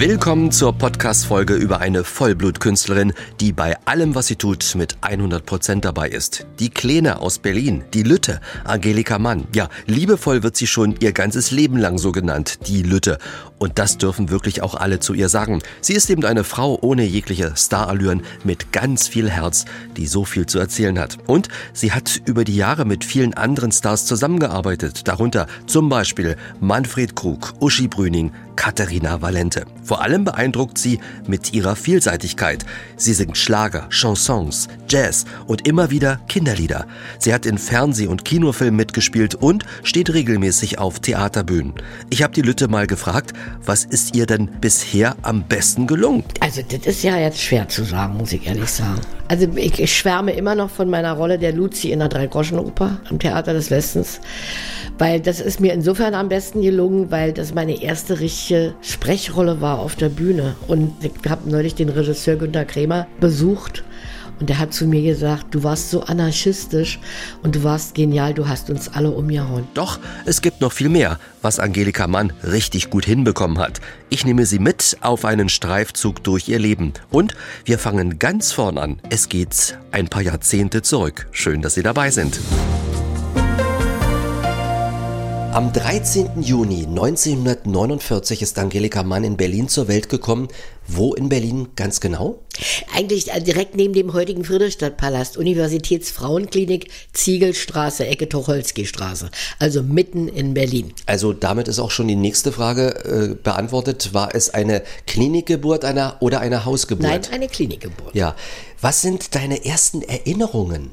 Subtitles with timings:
[0.00, 5.84] Willkommen zur Podcast-Folge über eine Vollblutkünstlerin, die bei allem, was sie tut, mit 100 Prozent
[5.84, 6.46] dabei ist.
[6.58, 9.46] Die Kleine aus Berlin, die Lütte, Angelika Mann.
[9.54, 13.18] Ja, liebevoll wird sie schon ihr ganzes Leben lang so genannt, die Lütte.
[13.58, 15.60] Und das dürfen wirklich auch alle zu ihr sagen.
[15.82, 19.66] Sie ist eben eine Frau ohne jegliche Starallüren, mit ganz viel Herz,
[19.98, 21.18] die so viel zu erzählen hat.
[21.26, 27.14] Und sie hat über die Jahre mit vielen anderen Stars zusammengearbeitet, darunter zum Beispiel Manfred
[27.14, 29.66] Krug, Uschi Brüning, Katharina Valente.
[29.90, 32.64] Vor allem beeindruckt sie mit ihrer Vielseitigkeit.
[32.94, 36.86] Sie singt Schlager, Chansons, Jazz und immer wieder Kinderlieder.
[37.18, 41.72] Sie hat in Fernseh- und Kinofilmen mitgespielt und steht regelmäßig auf Theaterbühnen.
[42.08, 43.32] Ich habe die Lütte mal gefragt,
[43.64, 46.22] was ist ihr denn bisher am besten gelungen?
[46.38, 49.00] Also das ist ja jetzt schwer zu sagen, muss ich ehrlich sagen.
[49.26, 53.52] Also ich schwärme immer noch von meiner Rolle der Luzi in der Dreigroschenoper am Theater
[53.52, 54.20] des Westens,
[54.98, 59.79] weil das ist mir insofern am besten gelungen, weil das meine erste richtige Sprechrolle war
[59.80, 60.56] auf der Bühne.
[60.68, 63.84] Und ich habe neulich den Regisseur Günter Kremer besucht
[64.40, 66.98] und der hat zu mir gesagt, du warst so anarchistisch
[67.42, 69.68] und du warst genial, du hast uns alle umgehauen.
[69.74, 73.82] Doch, es gibt noch viel mehr, was Angelika Mann richtig gut hinbekommen hat.
[74.08, 76.94] Ich nehme Sie mit auf einen Streifzug durch ihr Leben.
[77.10, 77.34] Und
[77.66, 78.98] wir fangen ganz vorn an.
[79.10, 81.28] Es geht ein paar Jahrzehnte zurück.
[81.32, 82.40] Schön, dass Sie dabei sind.
[85.52, 86.42] Am 13.
[86.42, 90.46] Juni 1949 ist Angelika Mann in Berlin zur Welt gekommen.
[90.86, 92.38] Wo in Berlin ganz genau?
[92.94, 99.30] Eigentlich äh, direkt neben dem heutigen Friedrichstadtpalast, Universitätsfrauenklinik, Ziegelstraße, Ecke Tucholsky-Straße.
[99.58, 100.94] Also mitten in Berlin.
[101.06, 104.14] Also damit ist auch schon die nächste Frage äh, beantwortet.
[104.14, 107.08] War es eine Klinikgeburt einer, oder eine Hausgeburt?
[107.08, 108.14] Nein, eine Klinikgeburt.
[108.14, 108.36] Ja.
[108.80, 110.90] Was sind deine ersten Erinnerungen?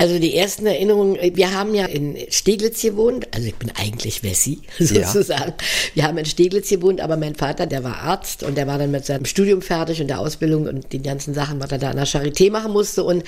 [0.00, 4.60] Also die ersten Erinnerungen, wir haben ja in Steglitz gewohnt, also ich bin eigentlich Wessi
[4.78, 5.54] sozusagen.
[5.58, 5.64] Ja.
[5.94, 8.92] Wir haben in Steglitz gewohnt, aber mein Vater, der war Arzt und der war dann
[8.92, 11.96] mit seinem Studium fertig und der Ausbildung und den ganzen Sachen, was er da an
[11.96, 13.24] der Charité machen musste und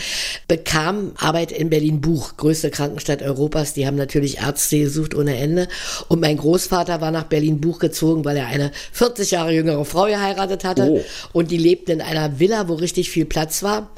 [0.47, 3.75] bekam Arbeit in Berlin Buch, größte Krankenstadt Europas.
[3.75, 5.67] Die haben natürlich Ärzte gesucht ohne Ende.
[6.07, 10.05] Und mein Großvater war nach Berlin Buch gezogen, weil er eine 40 Jahre jüngere Frau
[10.05, 11.05] geheiratet hatte oh.
[11.33, 13.91] und die lebten in einer Villa, wo richtig viel Platz war.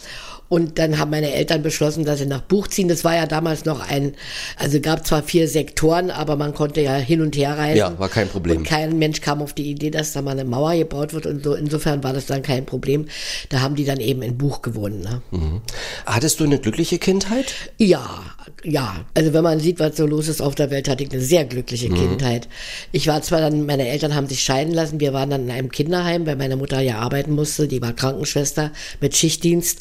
[0.53, 2.87] Und dann haben meine Eltern beschlossen, dass sie nach Buch ziehen.
[2.87, 4.13] Das war ja damals noch ein,
[4.59, 7.79] also gab zwar vier Sektoren, aber man konnte ja hin und her reisen.
[7.79, 8.59] Ja, war kein Problem.
[8.59, 11.43] Und kein Mensch kam auf die Idee, dass da mal eine Mauer gebaut wird und
[11.43, 11.55] so.
[11.55, 13.07] Insofern war das dann kein Problem.
[13.49, 15.03] Da haben die dann eben in Buch gewohnt.
[15.03, 15.23] Ne?
[15.31, 15.63] Mhm.
[16.05, 17.55] Hattest du eine glückliche Kindheit?
[17.79, 18.21] Ja,
[18.63, 19.07] ja.
[19.15, 21.47] Also wenn man sieht, was so los ist auf der Welt, hatte ich eine sehr
[21.47, 21.95] glückliche mhm.
[21.95, 22.49] Kindheit.
[22.93, 25.01] Ich war zwar dann, meine Eltern haben sich scheiden lassen.
[25.01, 27.69] Wir waren dann in einem Kinderheim, weil meine Mutter ja arbeiten musste.
[27.69, 28.71] Die war Krankenschwester
[29.01, 29.81] mit Schichtdienst.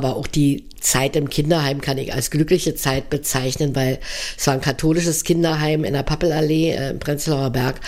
[0.03, 3.99] aber auch die Zeit im Kinderheim kann ich als glückliche Zeit bezeichnen, weil
[4.35, 7.79] es war ein katholisches Kinderheim in der Pappelallee äh, im Prenzlauer Berg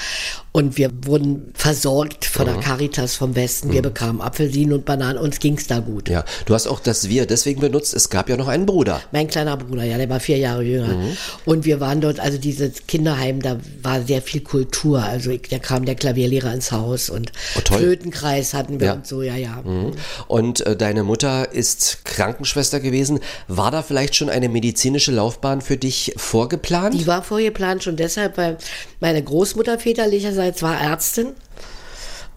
[0.56, 2.62] und wir wurden versorgt von der mhm.
[2.62, 3.72] Caritas vom Westen.
[3.72, 3.86] Wir mhm.
[3.86, 6.10] bekamen Apfelsinen und Bananen, uns ging's da gut.
[6.10, 7.96] Ja, du hast auch das Wir deswegen benutzt.
[7.96, 9.02] Es gab ja noch einen Bruder.
[9.12, 10.96] Mein kleiner Bruder, ja, der war vier Jahre jünger.
[10.96, 11.18] Mhm.
[11.46, 15.02] Und wir waren dort, also dieses Kinderheim, da war sehr viel Kultur.
[15.02, 18.94] Also ich, da kam der Klavierlehrer ins Haus und oh, Flötenkreis hatten wir ja.
[18.94, 19.60] und so, ja, ja.
[19.64, 19.94] Mhm.
[20.28, 23.22] Und äh, deine Mutter ist Krankenschwester gewesen.
[23.48, 26.94] War da vielleicht schon eine medizinische Laufbahn für dich vorgeplant?
[26.94, 28.60] Die war vorgeplant schon deshalb, weil
[29.00, 31.28] meine Großmutter väterlicherseits war Ärztin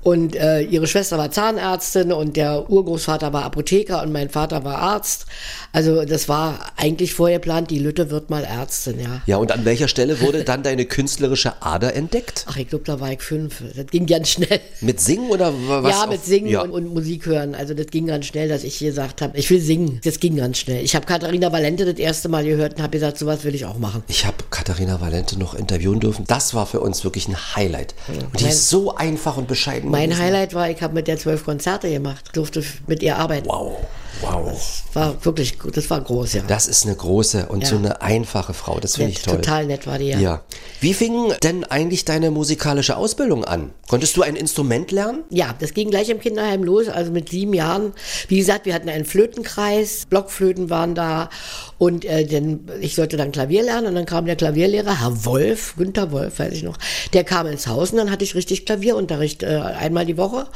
[0.07, 4.79] und äh, ihre Schwester war Zahnärztin und der Urgroßvater war Apotheker und mein Vater war
[4.79, 5.27] Arzt.
[5.73, 9.23] Also das war eigentlich vorher geplant, die Lütte wird mal Ärztin, ja.
[9.27, 12.47] Ja, und an welcher Stelle wurde dann deine künstlerische Ader entdeckt?
[12.49, 13.65] Ach, ich glaube, da war ich fünf.
[13.75, 14.61] Das ging ganz schnell.
[14.81, 15.91] Mit Singen oder was?
[15.91, 16.61] Ja, mit Singen ja.
[16.61, 17.57] Und, und, Musik hören.
[17.57, 20.01] Also das ging ganz schnell, dass ich gesagt habe, ich will singen.
[20.05, 20.85] Das ging ganz schnell.
[20.85, 23.79] Ich habe Katharina Valente das erste Mal gehört und habe gesagt, sowas will ich auch
[23.79, 24.05] machen.
[24.07, 26.27] Ich habe Katharina Valente noch interviewen dürfen.
[26.29, 27.97] Das war für uns wirklich ein Highlight.
[28.07, 29.96] Und die ist so einfach und bescheiden.
[29.97, 30.19] Mein.
[30.19, 33.49] Highlight war, ich habe mit der zwölf Konzerte gemacht, durfte mit ihr arbeiten.
[33.49, 33.79] Wow.
[34.21, 34.51] Wow.
[34.53, 36.43] Das war wirklich, das war groß, ja.
[36.47, 37.69] Das ist eine große und ja.
[37.69, 38.81] so eine einfache Frau.
[38.81, 39.37] Das finde ich toll.
[39.37, 40.19] Total nett war die, ja.
[40.19, 40.43] ja.
[40.81, 43.73] Wie fing denn eigentlich deine musikalische Ausbildung an?
[43.89, 45.25] Konntest du ein Instrument lernen?
[45.31, 47.93] Ja, das ging gleich im Kinderheim los, also mit sieben Jahren.
[48.29, 51.31] Wie gesagt, wir hatten einen Flötenkreis, Blockflöten waren da
[51.79, 55.75] und äh, denn ich sollte dann Klavier lernen und dann kam der Klavierlehrer, Herr Wolf,
[55.77, 56.79] Günther Wolf, weiß ich noch,
[57.13, 60.47] der kam ins Haus und dann hatte ich richtig Klavierunterricht äh, einmal die Woche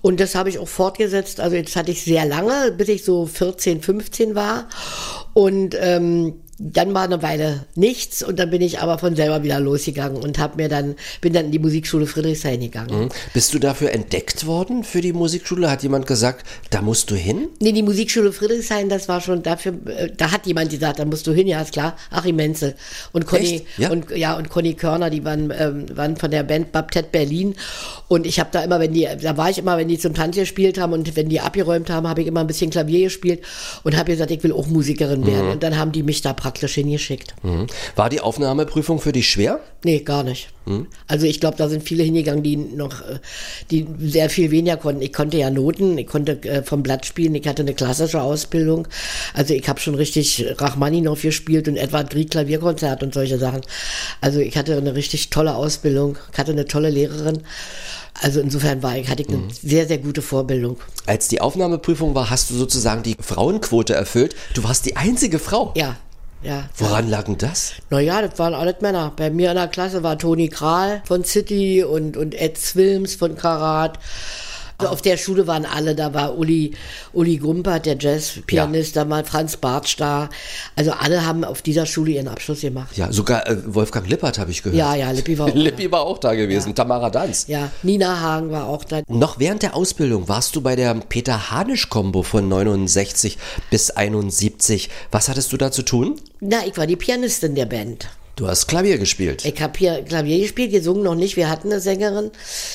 [0.00, 1.40] und das habe ich auch fortgesetzt.
[1.40, 4.68] Also jetzt hatte ich sehr lange, bis ich so 14, 15 war.
[5.34, 9.58] Und ähm, dann war eine Weile nichts und dann bin ich aber von selber wieder
[9.58, 13.04] losgegangen und habe mir dann bin dann in die Musikschule Friedrichshain gegangen.
[13.04, 13.08] Mhm.
[13.34, 15.68] Bist du dafür entdeckt worden für die Musikschule?
[15.68, 17.48] Hat jemand gesagt, da musst du hin?
[17.60, 21.26] Nee, die Musikschule Friedrichshain, das war schon dafür, äh, da hat jemand gesagt, da musst
[21.26, 22.76] du hin, ja ist klar, Achim Menzel
[23.10, 23.90] und Conny ja?
[23.90, 27.56] und ja und Conny Körner, die waren ähm, waren von der Band Baptet Berlin
[28.06, 30.36] und ich habe da immer, wenn die, da war ich immer, wenn die zum Tanz
[30.36, 33.42] gespielt haben und wenn die abgeräumt haben, habe ich immer ein bisschen Klavier gespielt
[33.82, 35.52] und habe gesagt, ich will auch Musikerin werden mhm.
[35.52, 37.34] und dann haben die mich da praktisch hingeschickt.
[37.42, 37.66] Mhm.
[37.96, 39.60] War die Aufnahmeprüfung für dich schwer?
[39.84, 40.48] Nee, gar nicht.
[40.64, 40.86] Mhm.
[41.08, 43.18] Also ich glaube, da sind viele hingegangen, die noch, äh,
[43.70, 45.02] die sehr viel weniger konnten.
[45.02, 48.86] Ich konnte ja Noten, ich konnte äh, vom Blatt spielen, ich hatte eine klassische Ausbildung.
[49.34, 53.62] Also ich habe schon richtig Rachmaninoff gespielt und etwa Grieg Klavierkonzert und solche Sachen.
[54.20, 57.42] Also ich hatte eine richtig tolle Ausbildung, ich hatte eine tolle Lehrerin.
[58.20, 59.50] Also insofern war ich, hatte ich eine mhm.
[59.50, 60.78] sehr, sehr gute Vorbildung.
[61.06, 64.36] Als die Aufnahmeprüfung war, hast du sozusagen die Frauenquote erfüllt.
[64.54, 65.72] Du warst die einzige Frau.
[65.76, 65.96] Ja,
[66.42, 66.64] ja.
[66.76, 67.74] Woran lag denn das?
[67.90, 69.12] Naja, das waren alles Männer.
[69.16, 73.36] Bei mir in der Klasse war Toni Kral von City und, und Ed Swilms von
[73.36, 73.98] Karat.
[74.82, 76.72] Also auf der Schule waren alle, da war Uli,
[77.12, 79.04] Uli Gumpert, der Jazzpianist, ja.
[79.04, 80.28] da war Franz Bartsch da.
[80.76, 82.96] Also alle haben auf dieser Schule ihren Abschluss gemacht.
[82.96, 84.78] Ja, sogar äh, Wolfgang Lippert habe ich gehört.
[84.78, 85.92] Ja, ja, Lippi war auch Lippi da.
[85.92, 86.74] war auch da gewesen, ja.
[86.74, 87.46] Tamara Danz.
[87.48, 89.02] Ja, Nina Hagen war auch da.
[89.08, 93.38] Noch während der Ausbildung warst du bei der Peter Hanisch-Kombo von 69
[93.70, 94.88] bis 71.
[95.10, 96.20] Was hattest du da zu tun?
[96.40, 98.08] Na, ich war die Pianistin der Band.
[98.34, 99.44] Du hast Klavier gespielt.
[99.44, 101.36] Ich habe hier Klavier gespielt, gesungen noch nicht.
[101.36, 102.30] Wir hatten eine Sängerin.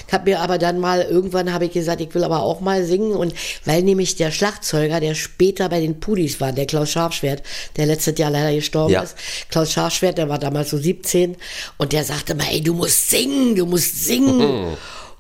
[0.07, 2.83] Ich habe mir aber dann mal irgendwann habe ich gesagt, ich will aber auch mal
[2.83, 3.33] singen und
[3.65, 7.42] weil nämlich der Schlagzeuger, der später bei den Pudis war, der Klaus Scharfschwert,
[7.75, 9.01] der letztes Jahr leider gestorben ja.
[9.01, 9.15] ist.
[9.50, 11.36] Klaus Scharfschwert, der war damals so 17
[11.77, 14.77] und der sagte mal, ey, du musst singen, du musst singen.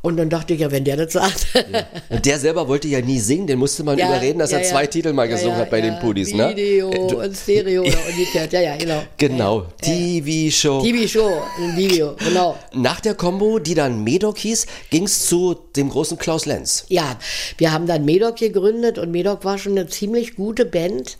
[0.07, 1.47] Und dann dachte ich ja, wenn der das sagt.
[1.53, 1.85] Ja.
[2.07, 4.63] Und der selber wollte ja nie singen, den musste man ja, überreden, dass ja, er
[4.63, 6.49] zwei Titel mal gesungen hat bei den Pudis, ne?
[6.55, 9.03] Video äh, und Stereo oder umgekehrt, ja, ja, genau.
[9.17, 10.81] Genau, TV-Show.
[10.81, 12.57] TV-Show, ein Video, genau.
[12.73, 16.85] Nach der Combo, die dann Medoc hieß, ging es zu dem großen Klaus Lenz.
[16.87, 17.17] Ja,
[17.57, 21.17] wir haben dann Medoc gegründet und Medoc war schon eine ziemlich gute Band.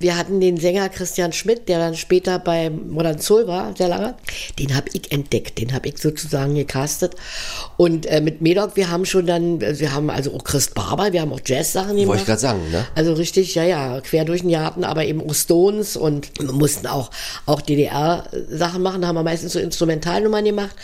[0.00, 4.16] Wir hatten den Sänger Christian Schmidt, der dann später bei Modern Soul war, sehr lange.
[4.58, 7.14] Den habe ich entdeckt, den habe ich sozusagen gecastet.
[7.76, 11.20] Und ähm, mit Medoc, wir haben schon dann, wir haben also auch Chris Barber, wir
[11.20, 12.08] haben auch Jazz-Sachen gemacht.
[12.08, 12.86] Wollte ich gerade sagen, ne?
[12.94, 16.86] Also richtig, ja, ja, quer durch den Garten, aber eben auch Stones und wir mussten
[16.86, 17.10] auch,
[17.46, 20.74] auch DDR-Sachen machen, da haben wir meistens so Instrumentalnummern gemacht.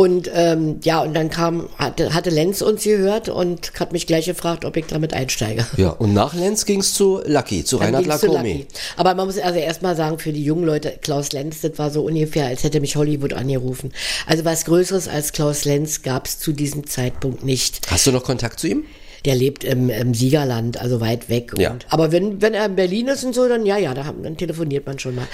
[0.00, 4.24] Und ähm, ja, und dann kam, hatte, hatte Lenz uns gehört und hat mich gleich
[4.24, 5.66] gefragt, ob ich damit einsteige.
[5.76, 8.66] Ja, und nach Lenz ging es zu Lucky, zu dann Reinhard Lacomi.
[8.96, 12.02] Aber man muss also erstmal sagen, für die jungen Leute, Klaus Lenz, das war so
[12.02, 13.92] ungefähr, als hätte mich Hollywood angerufen.
[14.26, 17.86] Also was Größeres als Klaus Lenz gab es zu diesem Zeitpunkt nicht.
[17.90, 18.84] Hast du noch Kontakt zu ihm?
[19.24, 21.52] Der lebt im, im Siegerland, also weit weg.
[21.58, 21.76] Ja.
[21.88, 24.86] aber wenn, wenn er in Berlin ist und so, dann ja, ja, da, dann telefoniert
[24.86, 25.26] man schon mal.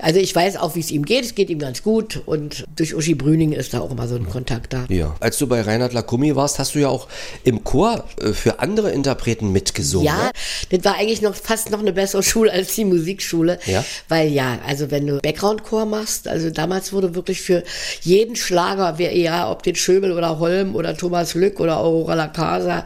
[0.00, 1.24] Also ich weiß auch, wie es ihm geht.
[1.24, 4.28] Es geht ihm ganz gut und durch Uschi Brüning ist da auch immer so ein
[4.28, 4.86] Kontakt da.
[4.88, 5.14] Ja.
[5.20, 7.08] Als du bei Reinhard Lakumi warst, hast du ja auch
[7.44, 10.06] im Chor äh, für andere Interpreten mitgesungen.
[10.06, 10.30] Ja, ne?
[10.70, 13.58] das war eigentlich noch fast noch eine bessere Schule als die Musikschule.
[13.66, 13.84] Ja.
[14.08, 17.62] Weil ja, also wenn du Background-Chor machst, also damals wurde wirklich für
[18.02, 22.28] jeden Schlager, wer ja, ob den Schöbel oder Holm oder Thomas Lück oder Aurora La
[22.28, 22.84] Casa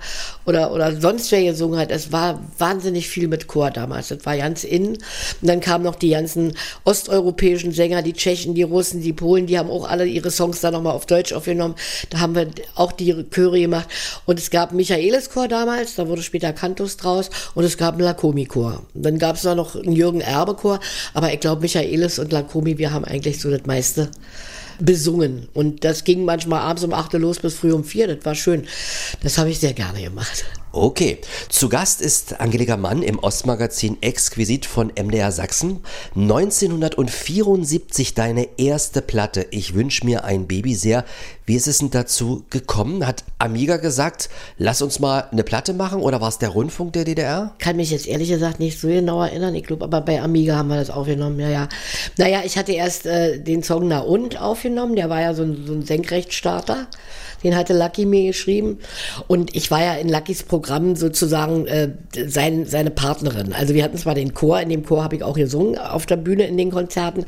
[0.48, 4.08] oder, oder sonst wer gesungen hat, es war wahnsinnig viel mit Chor damals.
[4.08, 4.88] Das war ganz in.
[4.88, 4.98] Und
[5.42, 6.54] dann kamen noch die ganzen
[6.84, 10.62] Ost osteuropäischen Sänger, die Tschechen, die Russen, die Polen, die haben auch alle ihre Songs
[10.62, 11.74] da nochmal auf Deutsch aufgenommen.
[12.08, 13.88] Da haben wir auch die Chöre gemacht.
[14.24, 17.28] Und es gab Michaelis Chor damals, da wurde später Kantus draus.
[17.54, 18.82] Und es gab einen Lakomi-Chor.
[18.94, 20.80] Dann gab es noch einen Jürgen Erbe-Chor.
[21.12, 24.10] Aber ich glaube, Michaelis und Lakomi, wir haben eigentlich so das meiste
[24.78, 25.48] besungen.
[25.54, 28.16] Und das ging manchmal abends um 8 Uhr los bis früh um 4.
[28.16, 28.64] Das war schön.
[29.22, 30.44] Das habe ich sehr gerne gemacht.
[30.70, 35.80] Okay, zu Gast ist Angelika Mann im Ostmagazin Exquisit von MDR Sachsen.
[36.14, 39.46] 1974 deine erste Platte.
[39.50, 41.06] Ich wünsche mir ein Baby sehr.
[41.46, 43.06] Wie ist es denn dazu gekommen?
[43.06, 47.04] Hat Amiga gesagt, lass uns mal eine Platte machen oder war es der Rundfunk der
[47.06, 47.54] DDR?
[47.58, 49.54] Kann mich jetzt ehrlich gesagt nicht so genau erinnern.
[49.54, 51.40] Ich glaube, aber bei Amiga haben wir das aufgenommen.
[51.40, 51.68] Ja, ja.
[52.18, 54.96] Naja, ich hatte erst äh, den Song Na und aufgenommen.
[54.96, 56.88] Der war ja so ein, so ein Senkrechtstarter.
[57.42, 58.80] Den hatte Lucky mir geschrieben.
[59.26, 61.90] Und ich war ja in Luckys Programm sozusagen äh,
[62.26, 63.52] sein, seine Partnerin.
[63.52, 66.16] Also wir hatten zwar den Chor, in dem Chor habe ich auch gesungen auf der
[66.16, 67.24] Bühne in den Konzerten,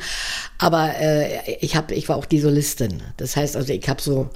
[0.59, 3.03] Aber äh, ich habe, ich war auch die Solistin.
[3.17, 4.29] Das heißt also, ich habe so,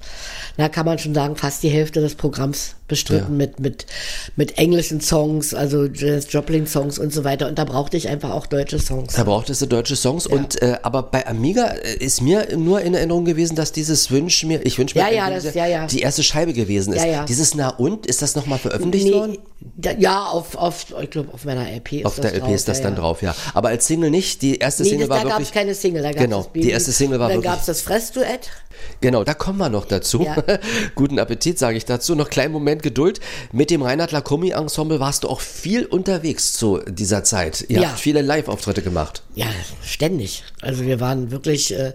[0.56, 3.46] na kann man schon sagen, fast die Hälfte des Programms bestritten ja.
[3.46, 3.86] mit mit
[4.36, 7.48] mit englischen Songs, also Janis Joplin Songs und so weiter.
[7.48, 9.14] Und da brauchte ich einfach auch deutsche Songs.
[9.14, 10.26] Da brauchtest du deutsche Songs.
[10.30, 10.36] Ja.
[10.36, 14.44] Und äh, aber bei Amiga äh, ist mir nur in Erinnerung gewesen, dass dieses Wünsch
[14.44, 15.86] mir, ich wünsche mir, ja, ja, das, ja, ja.
[15.86, 17.04] die erste Scheibe gewesen ist.
[17.04, 17.24] Ja, ja.
[17.24, 19.38] Dieses Na und ist das nochmal veröffentlicht nee, worden?
[19.98, 22.82] Ja, auf, auf ich glaube auf meiner LP ist auf das der LP ist das
[22.82, 23.34] dann drauf, ja.
[23.54, 24.42] Aber als Single nicht.
[24.42, 25.48] Die erste nee, Single das, war da wirklich.
[25.48, 27.44] Da gab es keine Single, da gab genau, die erste Single war dann wirklich.
[27.44, 28.50] Dann gab es das Fressduett.
[29.00, 30.22] Genau, da kommen wir noch dazu.
[30.22, 30.36] Ja.
[30.94, 32.14] Guten Appetit, sage ich dazu.
[32.14, 33.20] Noch kleinen Moment Geduld.
[33.52, 37.64] Mit dem Reinhard Lacomi Ensemble warst du auch viel unterwegs zu dieser Zeit.
[37.68, 37.88] Ihr Ja.
[37.88, 39.22] habt viele Live-Auftritte gemacht.
[39.34, 39.46] Ja,
[39.82, 40.44] ständig.
[40.60, 41.92] Also wir waren wirklich, äh,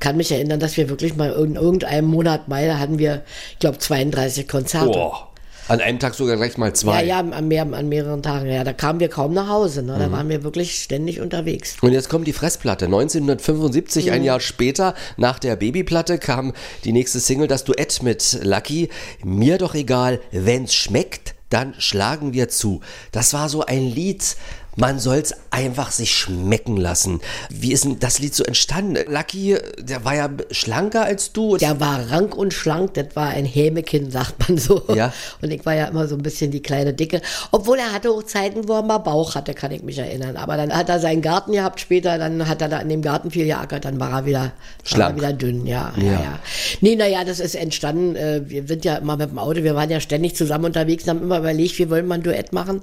[0.00, 3.58] kann mich erinnern, dass wir wirklich mal in irgendeinem Monat Mai, da hatten wir, ich
[3.58, 4.86] glaube, 32 Konzerte.
[4.86, 5.29] Boah.
[5.70, 7.04] An einem Tag sogar gleich mal zwei.
[7.04, 8.46] Ja, ja, an, mehr, an mehreren Tagen.
[8.50, 9.82] Ja, da kamen wir kaum nach Hause.
[9.82, 9.96] Ne?
[9.98, 10.12] Da Mhm.
[10.12, 11.76] waren wir wirklich ständig unterwegs.
[11.80, 12.88] Und jetzt kommt die Fressplatte.
[12.88, 14.12] 1975, Mhm.
[14.12, 16.52] ein Jahr später, nach der Babyplatte, kam
[16.84, 18.88] die nächste Single, das Duett mit Lucky.
[19.24, 22.80] Mir doch egal, wenn's schmeckt, dann schlagen wir zu.
[23.12, 24.36] Das war so ein Lied,
[24.80, 27.20] man soll's einfach sich schmecken lassen.
[27.50, 28.96] Wie ist denn das Lied so entstanden?
[29.12, 31.58] Lucky, der war ja schlanker als du.
[31.58, 34.82] Der war rank und schlank, das war ein Hämekind, sagt man so.
[34.94, 35.12] Ja.
[35.42, 37.20] Und ich war ja immer so ein bisschen die kleine Dicke.
[37.50, 40.36] Obwohl er hatte auch Zeiten, wo er mal Bauch hatte, kann ich mich erinnern.
[40.36, 43.30] Aber dann hat er seinen Garten gehabt später, dann hat er da in dem Garten
[43.30, 44.52] viel geackert, dann war er wieder, war
[44.84, 45.10] Schlank.
[45.12, 46.12] er wieder dünn, ja, ja, Ja.
[46.12, 46.38] ja.
[46.80, 49.90] Nee, naja, das ist entstanden, äh, wir sind ja immer mit dem Auto, wir waren
[49.90, 52.80] ja ständig zusammen unterwegs, haben immer überlegt, wir wollen mal ein Duett machen.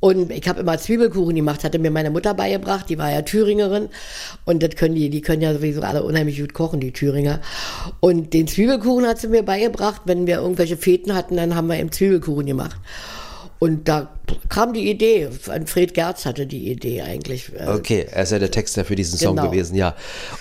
[0.00, 3.90] Und ich habe immer Zwiebelkuchen gemacht, hatte mir meine Mutter beigebracht, die war ja Thüringerin
[4.46, 7.40] und das können die, die können ja sowieso alle unheimlich gut kochen, die Thüringer.
[8.00, 11.78] Und den Zwiebelkuchen hat sie mir beigebracht, wenn wir irgendwelche Feten hatten, dann haben wir
[11.78, 12.76] eben Zwiebelkuchen gemacht.
[13.58, 14.08] Und da
[14.48, 15.28] kam die Idee,
[15.66, 17.52] Fred Gerz hatte die Idee eigentlich.
[17.54, 19.50] äh, Okay, er ist ja der Texter für diesen Song Genau.
[19.50, 19.96] gewesen, ja.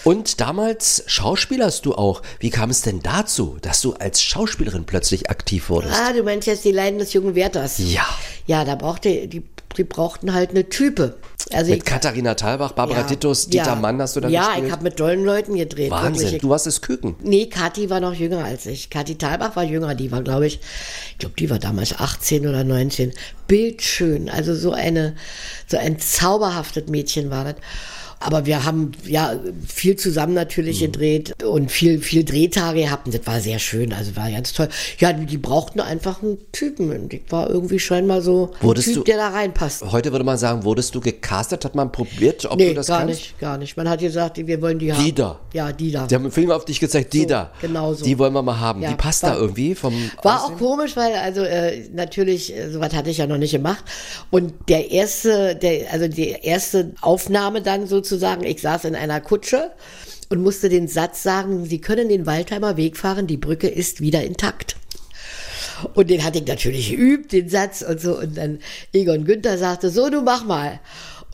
[0.06, 2.22] Und damals schauspielerst du auch.
[2.40, 5.96] Wie kam es denn dazu, dass du als Schauspielerin plötzlich aktiv wurdest?
[6.00, 7.78] Ah, du meinst jetzt die Leiden des jungen Werthers.
[7.80, 8.08] Ja.
[8.50, 9.44] Ja, da brauchte, die,
[9.78, 11.18] die brauchten halt eine Type.
[11.54, 13.76] Also Mit ich, Katharina Thalbach, Barbara ja, Dittus, Dieter ja.
[13.76, 14.66] Mann hast du dann Ja, gespielt?
[14.66, 15.92] ich habe mit tollen Leuten gedreht.
[15.92, 16.42] Wahnsinn, wirklich.
[16.42, 17.16] du warst das Küken.
[17.22, 18.90] Nee, Kathi war noch jünger als ich.
[18.90, 20.60] Kathi Thalbach war jünger, die war, glaube ich,
[21.12, 23.14] ich glaube, die war damals 18 oder 19.
[23.46, 25.16] Bildschön, also so eine,
[25.68, 27.56] so ein zauberhaftes Mädchen war das.
[28.22, 30.86] Aber wir haben ja viel zusammen natürlich Mhm.
[30.92, 34.68] gedreht und viel, viel Drehtage gehabt und das war sehr schön, also war ganz toll.
[35.00, 38.88] Ja, die, die brauchten einfach einen Typen und ich war irgendwie scheinbar so ein Wurdest
[38.88, 39.84] Typ, du- der da reinpasst.
[39.92, 41.64] Heute würde man sagen, wurdest du gecastet?
[41.64, 43.16] Hat man probiert, ob Nee, du das gar kannst?
[43.20, 43.78] nicht, gar nicht.
[43.78, 45.04] Man hat gesagt, wir wollen die haben.
[45.06, 45.40] Die da.
[45.54, 46.06] Ja, die da.
[46.08, 47.52] Die haben einen Film auf dich gezeigt, die So, da.
[47.62, 48.04] genau so.
[48.04, 48.82] Die wollen wir mal haben.
[48.82, 50.56] Ja, die passt war- da irgendwie vom War Aussehen?
[50.56, 53.84] auch komisch, weil also äh, natürlich äh, sowas hatte ich ja noch nicht gemacht
[54.30, 59.72] und der erste, der also die erste Aufnahme dann sozusagen, ich saß in einer Kutsche
[60.30, 64.24] und musste den Satz sagen, Sie können den Waldheimer Weg fahren, die Brücke ist wieder
[64.24, 64.76] intakt.
[65.94, 68.20] Und den hatte ich natürlich geübt, den Satz und so.
[68.20, 68.60] Und dann
[68.94, 70.80] Egon Günther sagte, so, du mach mal.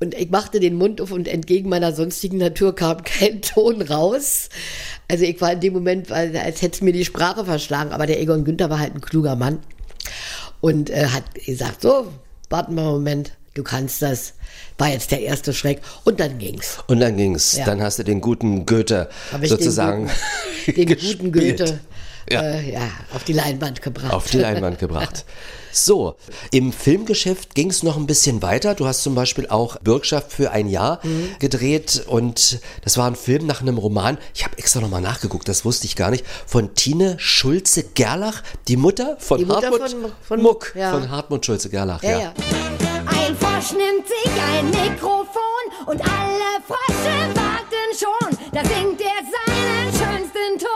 [0.02, 4.50] Und ich machte den Mund auf und entgegen meiner sonstigen Natur kam kein Ton raus.
[5.08, 7.92] Also ich war in dem Moment, als hätte mir die Sprache verschlagen.
[7.92, 9.60] Aber der Egon Günther war halt ein kluger Mann
[10.62, 12.12] und äh, hat gesagt, so,
[12.50, 14.34] warten wir einen Moment, du kannst das.
[14.78, 15.82] War jetzt der erste Schreck.
[16.04, 16.78] Und dann ging's.
[16.88, 17.58] Und dann ging's.
[17.58, 17.66] Ja.
[17.66, 20.10] Dann hast du den guten Goethe Hab ich sozusagen
[20.68, 21.32] den guten, den guten.
[21.58, 21.80] Goethe
[22.30, 22.42] Ja.
[22.42, 22.82] Äh, ja,
[23.14, 24.12] auf die Leinwand gebracht.
[24.14, 25.26] auf die Leinwand gebracht.
[25.72, 26.16] So,
[26.52, 28.76] im Filmgeschäft ging es noch ein bisschen weiter.
[28.76, 31.36] Du hast zum Beispiel auch Bürgschaft für ein Jahr Mhm.
[31.40, 34.18] gedreht und das war ein Film nach einem Roman.
[34.34, 36.26] Ich habe extra nochmal nachgeguckt, das wusste ich gar nicht.
[36.48, 40.92] Von Tine Schulze-Gerlach, die Mutter von Die Mutter Hartmut von- von Muck, ja.
[40.92, 42.02] von Hartmut Schulze-Gerlach.
[42.04, 42.34] ja, ja.
[43.08, 48.38] Ein Frosch nimmt sich ein Mikrofon und alle Frösche warten schon.
[48.54, 50.70] Da singt er seinen schönsten Ton.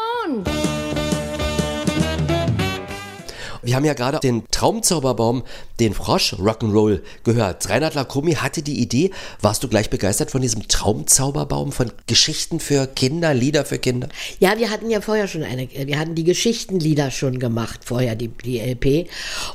[3.70, 5.44] Wir haben ja gerade den Traumzauberbaum,
[5.80, 7.70] den Frosch Rock'n'Roll gehört.
[7.70, 9.12] Reinhard Lacromi hatte die Idee.
[9.42, 14.10] Warst du gleich begeistert von diesem Traumzauberbaum, von Geschichten für Kinder, Lieder für Kinder?
[14.40, 18.30] Ja, wir hatten ja vorher schon eine, wir hatten die Geschichtenlieder schon gemacht, vorher die,
[18.30, 19.08] die LP.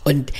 [0.04, 0.30] Und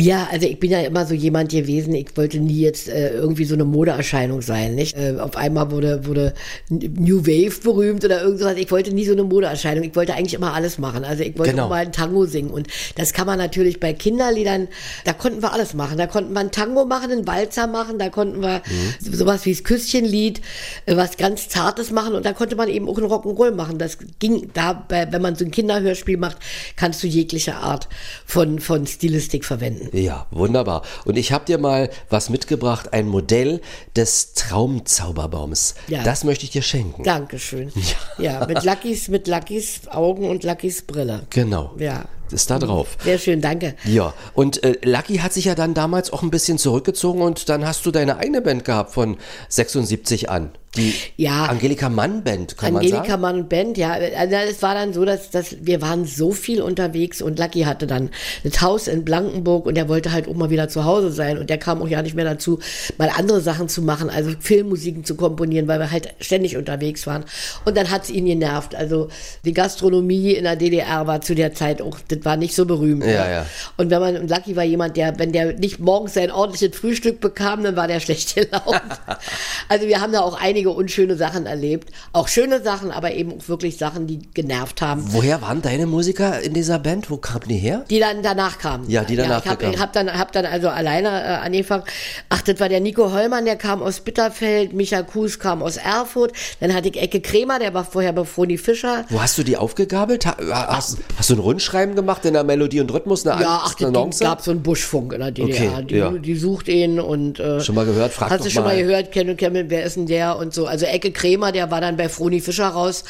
[0.00, 3.44] ja, also ich bin ja immer so jemand gewesen, ich wollte nie jetzt äh, irgendwie
[3.44, 4.96] so eine Modeerscheinung sein, nicht?
[4.96, 6.34] Äh, auf einmal wurde, wurde
[6.68, 8.54] New Wave berühmt oder irgend sowas.
[8.56, 9.84] Ich wollte nie so eine Modeerscheinung.
[9.84, 11.04] Ich wollte eigentlich immer alles machen.
[11.04, 11.64] Also ich wollte Genau.
[11.64, 12.50] auch mal ein Tango singen.
[12.50, 14.68] Und das kann man natürlich bei Kinderliedern,
[15.04, 15.98] da konnten wir alles machen.
[15.98, 18.62] Da konnten wir ein Tango machen, einen Walzer machen, da konnten wir
[19.00, 20.40] sowas wie das Küsschenlied,
[20.86, 23.78] äh, was ganz Zartes machen und da konnte man eben auch einen Rock'n'Roll machen.
[23.78, 26.36] Das ging da, wenn man so ein Kinderhörspiel macht,
[26.76, 27.88] kannst du jegliche Art
[28.26, 29.87] von, von Stilistik verwenden.
[29.92, 30.82] Ja, wunderbar.
[31.04, 33.60] Und ich habe dir mal was mitgebracht, ein Modell
[33.96, 35.74] des Traumzauberbaums.
[35.88, 36.02] Ja.
[36.02, 37.02] Das möchte ich dir schenken.
[37.02, 37.72] Dankeschön.
[38.18, 41.22] Ja, mit Luckys, mit Luckys Augen und Luckys Brille.
[41.30, 41.74] Genau.
[41.78, 42.06] Ja.
[42.30, 42.96] Ist da drauf.
[43.02, 43.74] Sehr schön, danke.
[43.84, 47.66] Ja, und äh, Lucky hat sich ja dann damals auch ein bisschen zurückgezogen und dann
[47.66, 49.16] hast du deine eigene Band gehabt von
[49.48, 50.50] 76 an.
[50.76, 51.46] Die Ja.
[51.46, 53.22] Angelika Mann Band, kann Angelika man sagen.
[53.22, 53.92] Mann und Band, ja.
[53.92, 57.86] Also es war dann so, dass, dass wir waren so viel unterwegs und Lucky hatte
[57.86, 58.10] dann
[58.44, 61.48] das Haus in Blankenburg und er wollte halt auch mal wieder zu Hause sein und
[61.48, 62.58] der kam auch ja nicht mehr dazu,
[62.98, 67.24] mal andere Sachen zu machen, also Filmmusiken zu komponieren, weil wir halt ständig unterwegs waren.
[67.64, 68.74] Und dann hat es ihn genervt.
[68.74, 69.08] Also
[69.46, 73.04] die Gastronomie in der DDR war zu der Zeit auch, das war nicht so berühmt.
[73.04, 73.30] Ja, ne?
[73.32, 73.46] ja.
[73.76, 77.20] Und wenn man, und Lucky war jemand, der, wenn der nicht morgens sein ordentliches Frühstück
[77.20, 78.80] bekam, dann war der schlecht gelaunt.
[79.68, 81.90] also wir haben da auch einige unschöne Sachen erlebt.
[82.12, 85.04] Auch schöne Sachen, aber eben auch wirklich Sachen, die genervt haben.
[85.08, 87.10] Woher waren deine Musiker in dieser Band?
[87.10, 87.84] Wo kamen die her?
[87.90, 88.88] Die dann danach kamen.
[88.90, 89.80] Ja, die danach ich habe kamen.
[89.80, 91.12] hab dann, hab dann also alleine äh,
[91.44, 91.84] angefangen.
[92.28, 94.72] Ach, das war der Nico Hollmann, der kam aus Bitterfeld.
[94.72, 96.32] Micha Kuhs kam aus Erfurt.
[96.60, 99.04] Dann hatte ich Ecke Kremer, der war vorher bei Froni Fischer.
[99.08, 100.26] Wo hast du die aufgegabelt?
[100.26, 100.36] Ha-
[100.68, 103.26] Hast, hast du ein Rundschreiben gemacht in der Melodie und Rhythmus?
[103.26, 104.20] Eine Ja, ach, Annonce?
[104.20, 105.72] gab so einen Buschfunk in der DDR.
[105.78, 106.10] Okay, die, ja.
[106.10, 108.12] die sucht ihn und äh, Schon mal gehört?
[108.12, 108.82] Frag Hast du schon mal mal.
[108.82, 110.66] gehört, kennen kennen, wer ist denn der und so.
[110.66, 113.04] Also Ecke Kremer, der war dann bei Froni Fischer raus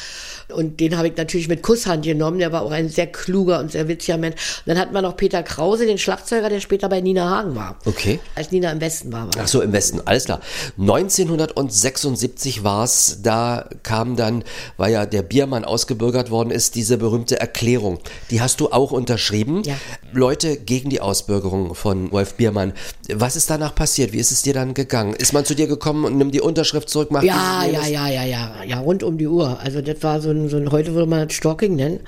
[0.53, 2.39] und den habe ich natürlich mit Kusshand genommen.
[2.39, 4.61] Der war auch ein sehr kluger und sehr witziger Mensch.
[4.65, 7.77] Und dann hatten wir noch Peter Krause, den Schlagzeuger, der später bei Nina Hagen war.
[7.85, 8.19] Okay.
[8.35, 9.27] Als Nina im Westen war.
[9.27, 9.31] war.
[9.39, 10.41] Ach so, im Westen, alles klar.
[10.77, 14.43] 1976 war's, da kam dann,
[14.77, 17.99] weil ja der Biermann ausgebürgert worden ist, diese berühmte Erklärung.
[18.31, 19.63] Die hast du auch unterschrieben.
[19.63, 19.75] Ja.
[20.11, 22.73] Leute gegen die Ausbürgerung von Wolf Biermann.
[23.13, 24.13] Was ist danach passiert?
[24.13, 25.13] Wie ist es dir dann gegangen?
[25.13, 27.11] Ist man zu dir gekommen und nimmt die Unterschrift zurück?
[27.11, 29.59] Macht Ja, ja, ja, ja, ja, ja, rund um die Uhr.
[29.59, 31.99] Also das war so ein, so ein heute würde man das Stalking nennen.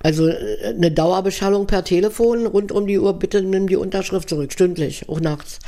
[0.00, 4.52] Also äh, eine Dauerbeschallung per Telefon, rund um die Uhr, bitte nimm die Unterschrift zurück,
[4.52, 5.58] stündlich, auch nachts.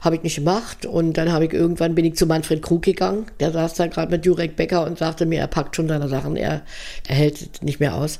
[0.00, 3.26] Habe ich nicht gemacht und dann habe ich irgendwann bin ich zu Manfred Krug gegangen,
[3.40, 6.36] der saß da gerade mit Jurek Becker und sagte mir, er packt schon seine Sachen,
[6.36, 6.62] er,
[7.06, 8.18] er hält nicht mehr aus.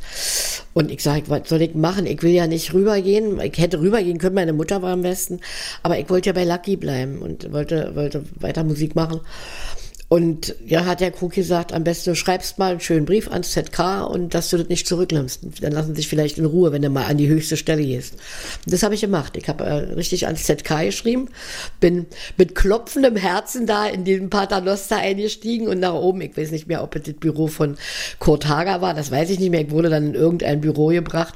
[0.75, 2.07] Und ich sage, was soll ich machen?
[2.07, 3.41] Ich will ja nicht rübergehen.
[3.41, 5.41] Ich hätte rübergehen können, meine Mutter war am besten,
[5.83, 9.21] aber ich wollte ja bei Lucky bleiben und wollte, wollte weiter Musik machen.
[10.11, 13.51] Und ja, hat der Krug gesagt, am besten du schreibst mal einen schönen Brief ans
[13.51, 15.41] ZK und dass du das nicht zurücknimmst.
[15.61, 18.15] Dann lassen sie sich vielleicht in Ruhe, wenn du mal an die höchste Stelle gehst.
[18.65, 19.37] Und das habe ich gemacht.
[19.37, 21.29] Ich habe äh, richtig ans ZK geschrieben,
[21.79, 22.07] bin
[22.39, 26.83] mit klopfendem Herzen da in diesen Paternoster eingestiegen und nach oben, ich weiß nicht mehr,
[26.83, 27.77] ob es das Büro von
[28.19, 29.61] Kurt Hager war, das weiß ich nicht mehr.
[29.61, 31.35] Ich wurde dann in irgendein Büro gebracht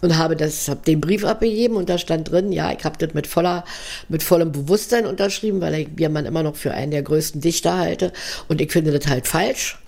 [0.00, 3.12] und habe das, habe den Brief abgegeben und da stand drin, ja, ich habe das
[3.12, 3.64] mit voller,
[4.08, 8.13] mit vollem Bewusstsein unterschrieben, weil ich Biermann immer noch für einen der größten Dichter halte
[8.48, 9.78] und ich finde das halt falsch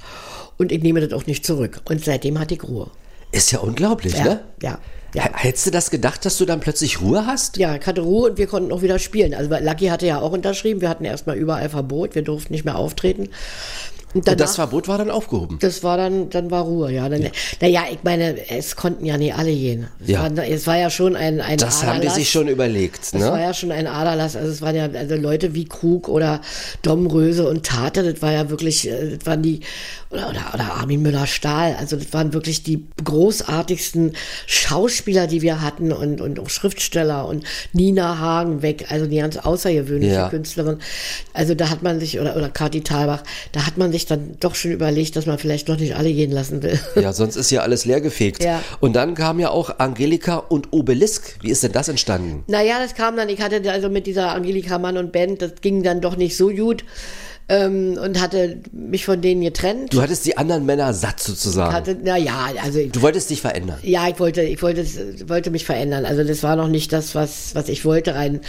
[0.59, 1.81] und ich nehme das auch nicht zurück.
[1.85, 2.91] Und seitdem hatte ich Ruhe.
[3.33, 4.41] Ist ja unglaublich, Ja, ne?
[4.63, 4.79] ja,
[5.15, 5.31] ja.
[5.35, 7.57] Hättest du das gedacht, dass du dann plötzlich Ruhe hast?
[7.57, 9.35] Ja, ich hatte Ruhe und wir konnten auch wieder spielen.
[9.35, 12.77] Also Lucky hatte ja auch unterschrieben, wir hatten erstmal überall Verbot, wir durften nicht mehr
[12.77, 13.29] auftreten.
[14.17, 15.59] Und, Und das danach- Verbot war dann aufgehoben.
[15.61, 17.09] Das war dann, dann war Ruhe, ja.
[17.09, 17.29] Dann,
[17.61, 19.87] Naja, ich meine, es konnten ja nicht alle gehen.
[20.03, 20.23] Es, Ja.
[20.23, 22.15] war, es war ja schon ein, ein Das haben die Aderlass.
[22.15, 23.43] sich schon überlegt, Das war ne?
[23.43, 24.37] ja schon ein Aderlass.
[24.37, 26.41] Also es waren ja also Leute wie Krug oder
[26.83, 28.03] Dom Röse und Tate.
[28.11, 29.61] Das war ja wirklich, äh, das waren die
[30.11, 31.77] oder oder, oder Armin Müller-Stahl.
[31.79, 34.13] Also das waren wirklich die großartigsten
[34.47, 38.87] Schauspieler, die wir hatten und und auch Schriftsteller und Nina Hagen weg.
[38.89, 40.29] Also die ganz außergewöhnliche Ja.
[40.29, 40.79] Künstlerin.
[41.35, 43.23] Also da hat man sich oder oder Kathi Thalbach.
[43.53, 46.31] Da hat man sich dann doch schon überlegt, dass man vielleicht doch nicht alle gehen
[46.31, 46.79] lassen will.
[46.97, 48.43] Ja, sonst ist ja alles leergefegt.
[48.43, 48.63] Ja.
[48.81, 51.37] Und dann kam ja auch Angelika und Obelisk.
[51.43, 52.43] Wie ist denn das entstanden?
[52.47, 55.83] Naja, das kam dann, ich hatte also mit dieser Angelika Mann und Band, das ging
[55.83, 56.85] dann doch nicht so gut
[57.49, 59.93] ähm, und hatte mich von denen getrennt.
[59.93, 61.73] Du hattest die anderen Männer satt sozusagen.
[61.73, 63.79] hatte, naja, also du wolltest dich verändern.
[63.83, 64.85] ja, ich wollte, ich wollte,
[65.29, 66.05] wollte mich verändern.
[66.05, 68.41] Also das war noch nicht das, was, was ich wollte, rein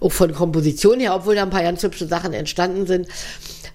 [0.00, 3.08] auch von Komposition her, obwohl da ein paar ganz hübsche Sachen entstanden sind.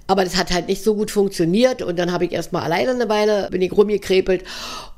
[0.08, 3.10] Aber das hat halt nicht so gut funktioniert und dann habe ich erstmal alleine eine
[3.10, 4.44] Weile, bin ich rumgekrepelt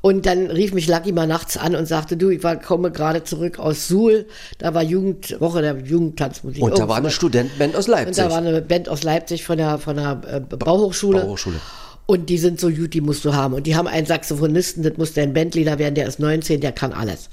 [0.02, 3.22] und dann rief mich Lucky mal nachts an und sagte, du, ich war, komme gerade
[3.22, 4.26] zurück aus Suhl,
[4.58, 6.60] da war Jugendwoche der Jugendtanzmusik.
[6.60, 8.16] Und da war eine Studentenband aus Und Leipzig.
[8.16, 11.20] da war eine Band aus Leipzig von der, von der äh, Bauhochschule.
[11.20, 11.56] Bauhochschule.
[12.06, 13.54] Und die sind so gut, die musst du haben.
[13.54, 16.92] Und die haben einen Saxophonisten, das muss dein Bandleader werden, der ist 19, der kann
[16.92, 17.30] alles.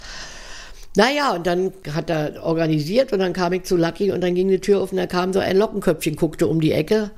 [0.96, 4.48] Naja, und dann hat er organisiert und dann kam ich zu Lucky und dann ging
[4.48, 7.10] die Tür auf und da kam so ein Lockenköpfchen, guckte um die Ecke,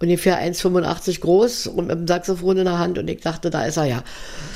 [0.00, 3.76] ungefähr 1,85 groß und mit dem Saxophon in der Hand und ich dachte, da ist
[3.76, 4.02] er ja.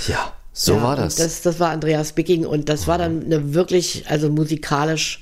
[0.08, 1.16] ja, so ja, war das.
[1.16, 1.42] das.
[1.42, 5.20] Das war Andreas Bicking und das war dann eine wirklich, also musikalisch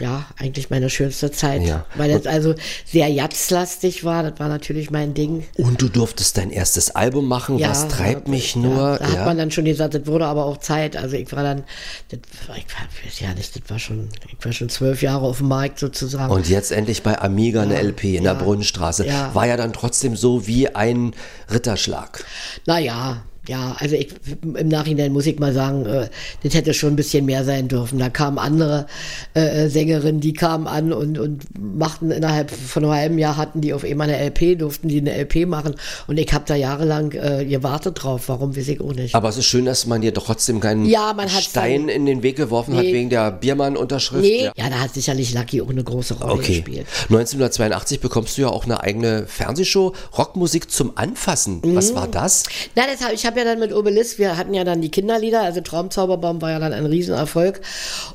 [0.00, 1.62] ja, eigentlich meine schönste Zeit.
[1.62, 1.84] Ja.
[1.96, 5.46] Weil es also sehr jazzlastig war, das war natürlich mein Ding.
[5.56, 8.98] Und du durftest dein erstes Album machen, Ja, was treibt ja, mich nur.
[8.98, 10.96] Da hat man dann schon gesagt, das wurde aber auch Zeit.
[10.96, 11.64] Also ich war dann,
[12.10, 15.38] das war, ich weiß ja nicht, das war schon, ich war schon zwölf Jahre auf
[15.38, 16.32] dem Markt sozusagen.
[16.32, 19.06] Und jetzt endlich bei Amiga eine LP in der Brunnenstraße.
[19.32, 21.14] War ja dann trotzdem so wie ein
[21.50, 22.24] Ritterschlag.
[22.66, 24.08] Naja, ja, also ich,
[24.42, 26.08] im Nachhinein muss ich mal sagen, äh,
[26.42, 27.98] das hätte schon ein bisschen mehr sein dürfen.
[27.98, 28.86] Da kamen andere
[29.34, 33.72] äh, Sängerinnen, die kamen an und, und machten innerhalb von einem halben Jahr hatten die
[33.72, 35.74] auf einmal eine LP, durften die eine LP machen
[36.06, 38.28] und ich habe da jahrelang äh, gewartet drauf.
[38.28, 39.14] Warum, weiß ich auch nicht.
[39.14, 42.36] Aber es ist schön, dass man dir trotzdem keinen Ja, Stein dann- in den Weg
[42.36, 42.92] geworfen hat Nee.
[42.92, 44.22] wegen der Biermann-Unterschrift.
[44.22, 44.52] nee, Ja.
[44.56, 44.68] ja.
[44.70, 46.56] da hat sicherlich Lucky auch eine große Rolle Okay.
[46.60, 46.86] gespielt.
[47.08, 51.60] 1982 bekommst du ja auch eine eigene Fernsehshow, Rockmusik zum Anfassen.
[51.64, 51.74] Mhm.
[51.76, 52.44] Was war das?
[52.74, 55.42] Na, das hab, ich habe ja dann mit Obelisk, wir hatten ja dann die Kinderlieder,
[55.42, 57.60] also Traumzauberbaum war ja dann ein Riesenerfolg.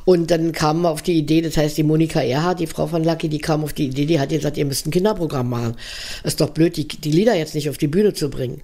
[0.06, 3.30] Und dann wir auf die Idee, das heißt, die Monika Erhardt, die Frau von Lucky,
[3.30, 5.76] die kam auf die Idee, die hat gesagt, ihr müsst ein Kinderprogramm machen.
[6.24, 8.62] Ist doch blöd, die, die Lieder jetzt nicht auf die Bühne zu bringen.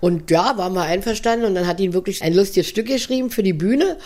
[0.00, 3.42] Und ja, waren wir einverstanden und dann hat ihn wirklich ein lustiges Stück geschrieben für
[3.42, 3.96] die Bühne.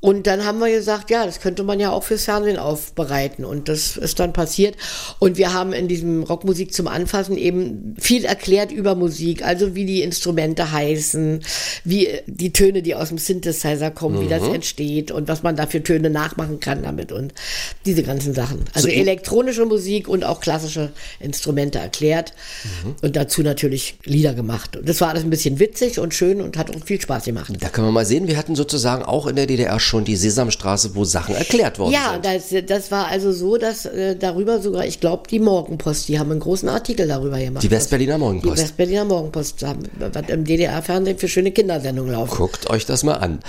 [0.00, 3.44] Und dann haben wir gesagt, ja, das könnte man ja auch fürs Fernsehen aufbereiten.
[3.44, 4.76] Und das ist dann passiert.
[5.18, 9.86] Und wir haben in diesem Rockmusik zum Anfassen eben viel erklärt über Musik, also wie
[9.86, 11.42] die Instrumente heißen,
[11.84, 15.66] wie die Töne, die aus dem Synthesizer kommen, wie das entsteht und was man da
[15.66, 17.32] für Töne nachmachen kann damit und
[17.86, 18.64] diese ganzen Sachen.
[18.74, 22.34] Also So elektronische Musik und auch klassische Instrumente erklärt
[23.02, 24.76] und dazu natürlich Lieder gemacht.
[24.76, 27.52] Und das war alles ein bisschen witzig und schön und hat auch viel Spaß gemacht.
[27.60, 30.94] Da können wir mal sehen, wir hatten sozusagen auch in der DDR schon die Sesamstraße,
[30.94, 32.24] wo Sachen erklärt worden Ja, sind.
[32.62, 36.30] das, das war also so, dass äh, darüber sogar, ich glaube, die Morgenpost, die haben
[36.30, 37.62] einen großen Artikel darüber gemacht.
[37.62, 38.62] Die Westberliner Die Morgenpost.
[38.62, 42.36] Westberliner Morgenpost haben, was im DDR-Fernsehen für schöne Kindersendungen laufen.
[42.36, 43.40] Guckt euch das mal an.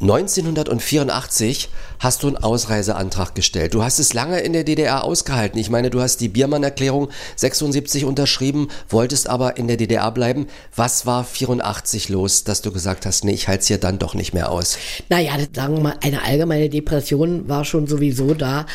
[0.00, 3.74] 1984 hast du einen Ausreiseantrag gestellt.
[3.74, 5.58] Du hast es lange in der DDR ausgehalten.
[5.58, 10.46] Ich meine, du hast die Biermann-Erklärung 76 unterschrieben, wolltest aber in der DDR bleiben.
[10.74, 14.14] Was war 84 los, dass du gesagt hast, nee, ich halte es hier dann doch
[14.14, 14.76] nicht mehr aus?
[15.08, 18.66] Naja, das, sagen wir mal, eine allgemeine Depression war schon sowieso da.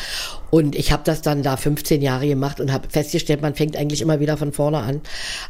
[0.50, 4.02] Und ich habe das dann da 15 Jahre gemacht und habe festgestellt, man fängt eigentlich
[4.02, 5.00] immer wieder von vorne an.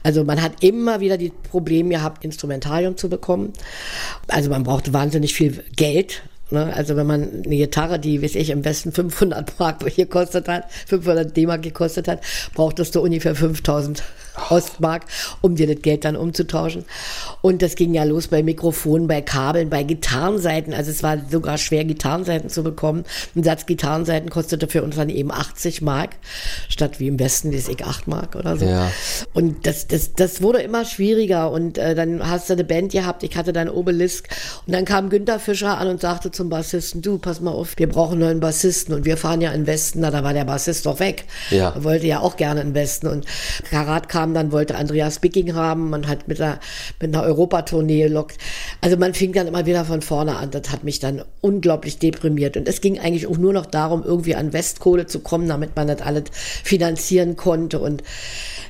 [0.02, 3.52] Also man hat immer wieder die Probleme gehabt, Instrumentarium zu bekommen.
[4.28, 6.22] Also man brauchte wahnsinnig viel Geld.
[6.52, 6.72] Ne?
[6.74, 11.36] Also wenn man eine Gitarre, die, weiß ich, im Westen 500 Mark gekostet hat, 500
[11.36, 12.20] D-Mark gekostet hat,
[12.54, 14.02] brauchtest du ungefähr 5000
[14.50, 15.04] Ostmark,
[15.40, 16.84] um dir das Geld dann umzutauschen.
[17.42, 20.72] Und das ging ja los bei Mikrofonen, bei Kabeln, bei Gitarrenseiten.
[20.72, 23.04] Also es war sogar schwer, Gitarrenseiten zu bekommen.
[23.36, 26.10] Ein Satz Gitarrenseiten kostete für uns dann eben 80 Mark,
[26.68, 28.64] statt wie im Westen, weiß ich, 8 Mark oder so.
[28.64, 28.90] Ja.
[29.34, 31.50] Und das, das, das wurde immer schwieriger.
[31.50, 34.28] Und äh, dann hast du eine Band gehabt, ich hatte dann Obelisk.
[34.66, 37.88] Und dann kam Günther Fischer an und sagte zum Bassisten, du, pass mal auf, wir
[37.88, 38.92] brauchen neuen Bassisten.
[38.92, 40.00] Und wir fahren ja in Westen.
[40.00, 41.24] Na, da war der Bassist doch weg.
[41.50, 41.70] Ja.
[41.70, 43.06] Er wollte ja auch gerne in Westen.
[43.06, 43.26] Und
[43.70, 45.90] Karat kam dann, wollte Andreas Bicking haben.
[45.90, 46.58] Man hat mit einer,
[47.00, 48.38] mit einer Europatournee gelockt.
[48.80, 50.50] Also man fing dann immer wieder von vorne an.
[50.50, 52.56] Das hat mich dann unglaublich deprimiert.
[52.56, 55.86] Und es ging eigentlich auch nur noch darum, irgendwie an Westkohle zu kommen, damit man
[55.86, 57.78] das alles finanzieren konnte.
[57.78, 58.02] Und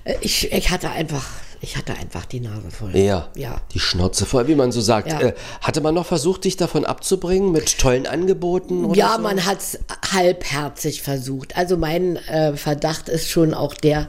[0.05, 1.25] äh, ich, ich hatte einfach,
[1.65, 2.97] ich hatte einfach die Nase voll.
[2.97, 3.61] Ja, Ja.
[3.73, 5.09] die Schnauze voll, wie man so sagt.
[5.13, 5.21] Ja.
[5.21, 8.85] Äh, hatte man noch versucht, dich davon abzubringen mit tollen Angeboten?
[8.85, 9.23] Oder Ja, so?
[9.23, 9.79] man hat's
[10.13, 11.57] halbherzig versucht.
[11.57, 14.09] Also mein äh, Verdacht ist schon auch der,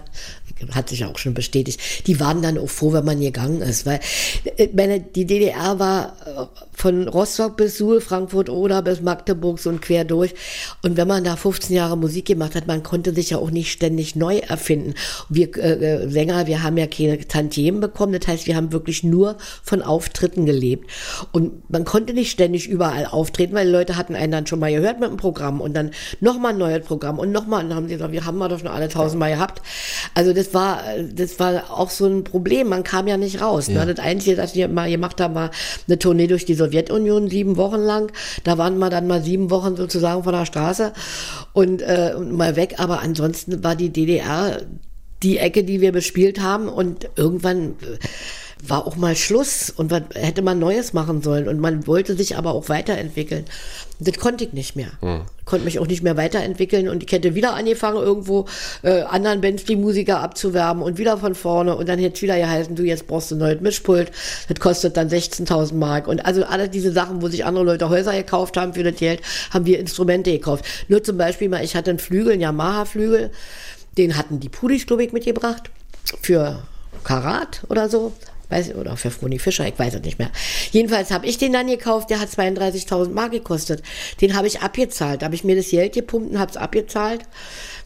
[0.74, 4.00] hat sich auch schon bestätigt, die waren dann auch froh, wenn man gegangen ist, weil
[4.58, 9.70] äh, meine, die DDR war äh, von Rostock bis Suhl, Frankfurt oder bis Magdeburg so
[9.70, 10.36] ein quer durch.
[10.82, 13.72] Und wenn man da 15 Jahre Musik gemacht hat, man konnte sich ja auch nicht
[13.72, 14.94] ständig neu erfinden.
[15.30, 19.02] Wir äh, äh, Sänger, wir haben ja keine Tantiemen bekommen, das heißt, wir haben wirklich
[19.02, 20.92] nur von Auftritten gelebt.
[21.32, 24.74] Und man konnte nicht ständig überall auftreten, weil die Leute hatten einen dann schon mal
[24.74, 27.88] gehört mit dem Programm und dann nochmal ein neues Programm und nochmal, und dann haben
[27.88, 29.62] sie gesagt, wir haben wir doch schon alle tausendmal gehabt.
[30.16, 33.70] Also das war, das war auch so ein Problem, man kam ja nicht raus.
[33.70, 33.86] Ne?
[33.86, 35.52] Das Einzige, das wir mal gemacht haben, war
[35.88, 36.73] eine Tournee durch die Sowjetunion,
[37.30, 38.12] sieben Wochen lang.
[38.44, 40.94] Da waren wir dann mal sieben Wochen sozusagen von der Straße
[41.54, 44.62] und, äh, mal weg, aber ansonsten war die DDR
[45.22, 47.98] die Ecke, die wir bespielt haben und irgendwann äh,
[48.68, 52.38] war auch mal Schluss und was hätte man Neues machen sollen und man wollte sich
[52.38, 53.46] aber auch weiterentwickeln.
[54.00, 54.88] Das konnte ich nicht mehr.
[55.46, 58.46] Konnte mich auch nicht mehr weiterentwickeln und ich hätte wieder angefangen, irgendwo
[58.82, 62.38] äh, anderen Bands die Musiker abzuwerben und wieder von vorne und dann hätte es wieder
[62.38, 64.12] geheißen, du jetzt brauchst du ein neues Mischpult,
[64.48, 68.14] das kostet dann 16.000 Mark und also alle diese Sachen, wo sich andere Leute Häuser
[68.14, 69.22] gekauft haben für das Geld,
[69.52, 70.66] haben wir Instrumente gekauft.
[70.88, 73.32] Nur zum Beispiel mal, ich hatte einen Flügel, einen Yamaha-Flügel,
[73.98, 75.70] den hatten die Pudis, glaube ich, mitgebracht
[76.22, 76.64] für
[77.04, 78.14] Karat oder so.
[78.54, 80.30] Weiß, oder für Froni Fischer, ich weiß es nicht mehr.
[80.72, 83.82] Jedenfalls habe ich den dann gekauft, der hat 32.000 Mark gekostet.
[84.22, 87.22] Den habe ich abgezahlt, habe ich mir das Geld gepumpt und habe es abgezahlt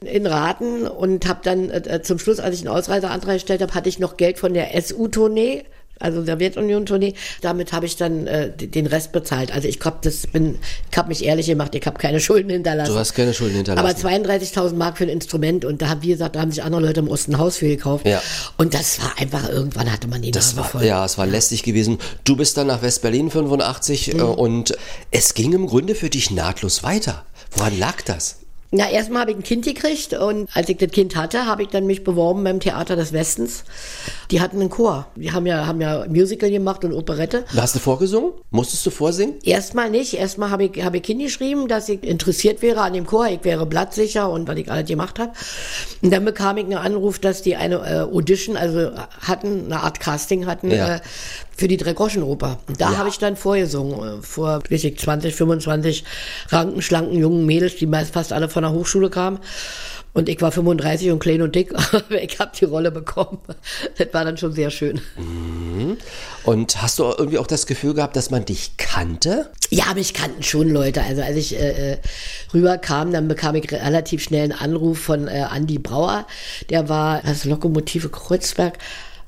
[0.01, 3.89] in Raten und habe dann äh, zum Schluss, als ich einen Ausreiseantrag gestellt habe, hatte
[3.89, 5.63] ich noch Geld von der SU-Tournee
[5.99, 7.13] also Sowjetunion-Tournee.
[7.41, 9.51] Damit habe ich dann äh, den Rest bezahlt.
[9.53, 10.57] Also ich hab das bin,
[10.91, 12.93] ich habe mich ehrlich gemacht, ich habe keine Schulden hinterlassen.
[12.93, 14.05] Du hast keine Schulden hinterlassen.
[14.05, 16.81] Aber 32.000 Mark für ein Instrument und da haben, wie gesagt, da haben sich andere
[16.81, 18.07] Leute im Osten ein Haus für gekauft.
[18.07, 18.21] Ja.
[18.57, 20.83] Und das war einfach, irgendwann hatte man die das Nase war, voll.
[20.85, 21.97] Ja, es war lästig gewesen.
[22.23, 24.19] Du bist dann nach West-Berlin 85 Mhm.
[24.19, 24.77] äh, und
[25.11, 27.25] es ging im Grunde für dich nahtlos weiter.
[27.51, 28.37] Woran lag das?
[28.69, 31.69] Na, erstmal habe ich ein Kind gekriegt und als ich das Kind hatte, habe ich
[31.69, 33.63] dann mich beworben beim Theater des Westens.
[34.29, 35.07] Die hatten einen Chor.
[35.15, 37.45] Die haben ja, haben ja Musical gemacht und Operette.
[37.55, 38.33] Hast du vorgesungen?
[38.51, 39.35] Musstest du vorsingen?
[39.43, 40.15] Erstmal nicht.
[40.15, 43.27] Erstmal habe ich, habe ich hingeschrieben, dass ich interessiert wäre an dem Chor.
[43.29, 45.31] Ich wäre blattsicher und was ich alles gemacht habe.
[46.01, 50.01] Und dann bekam ich einen Anruf, dass die eine äh, Audition, also hatten, eine Art
[50.01, 50.95] Casting hatten, Ja.
[50.95, 50.99] äh,
[51.55, 52.59] für die Dreigroschenoper.
[52.77, 52.97] Da Ja.
[52.97, 56.03] habe ich dann vorgesungen, äh, vor, weiß ich, 20, 25
[56.49, 59.37] ranken, schlanken jungen Mädels, die meist fast alle von der Hochschule kamen.
[60.13, 63.37] Und ich war 35 und klein und dick, aber ich habe die Rolle bekommen.
[63.99, 64.99] Das war dann schon sehr schön.
[66.43, 69.51] Und hast du irgendwie auch das Gefühl gehabt, dass man dich kannte?
[69.69, 71.03] Ja, mich kannten schon Leute.
[71.03, 71.97] Also als ich äh, äh,
[72.51, 76.25] rüberkam, dann bekam ich relativ schnell einen Anruf von äh, Andy Brauer.
[76.71, 78.79] Der war das Lokomotive Kreuzberg.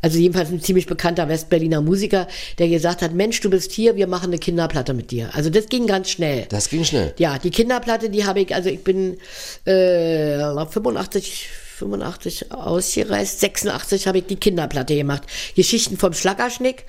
[0.01, 4.07] Also jedenfalls ein ziemlich bekannter Westberliner Musiker, der gesagt hat, Mensch, du bist hier, wir
[4.07, 5.29] machen eine Kinderplatte mit dir.
[5.33, 6.45] Also das ging ganz schnell.
[6.49, 7.13] Das ging schnell.
[7.17, 9.17] Ja, die Kinderplatte, die habe ich, also ich bin
[9.65, 15.23] äh, 85, 85 ausgereist, 86 habe ich die Kinderplatte gemacht.
[15.55, 16.85] Geschichten vom Schlackerschnick.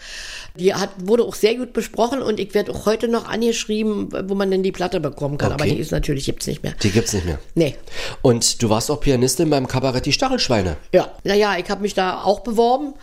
[0.56, 4.34] Die hat, wurde auch sehr gut besprochen und ich werde auch heute noch angeschrieben, wo
[4.34, 5.52] man denn die Platte bekommen kann.
[5.52, 5.74] Aber Okay.
[5.74, 6.74] die ist natürlich, gibt's nicht mehr.
[6.82, 7.38] Die gibt's nicht mehr.
[7.54, 7.76] Nee.
[8.22, 10.76] Und du warst auch Pianistin beim Kabarett Die Stachelschweine.
[10.92, 12.94] Ja, naja, ich habe mich da auch beworben.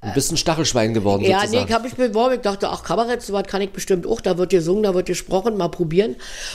[0.00, 1.68] Du bist ein Stachelschwein geworden Ja, nee, sozusagen.
[1.68, 2.34] ich habe mich beworben.
[2.36, 4.20] Ich dachte, ach, Kabarett, so was kann ich bestimmt auch.
[4.20, 6.14] Da wird gesungen, da wird gesprochen, mal probieren.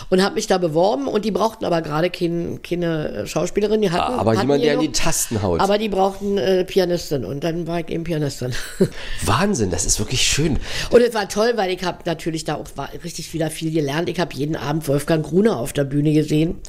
[0.10, 1.08] Und habe mich da beworben.
[1.08, 3.82] Und die brauchten aber gerade kein, keine äh, Schauspielerin.
[3.82, 4.86] Die hatten, Aber hatten jemand, der genug.
[4.86, 5.60] in die Tasten haut.
[5.60, 7.26] Aber die brauchten äh, Pianistin.
[7.26, 8.54] Und dann war ich eben Pianistin.
[9.26, 10.58] Wahnsinn, das ist wirklich schön.
[10.92, 12.66] Und es war toll, weil ich habe natürlich da auch
[13.04, 14.08] richtig wieder viel gelernt.
[14.08, 16.62] Ich habe jeden Abend Wolfgang Gruner auf der Bühne gesehen.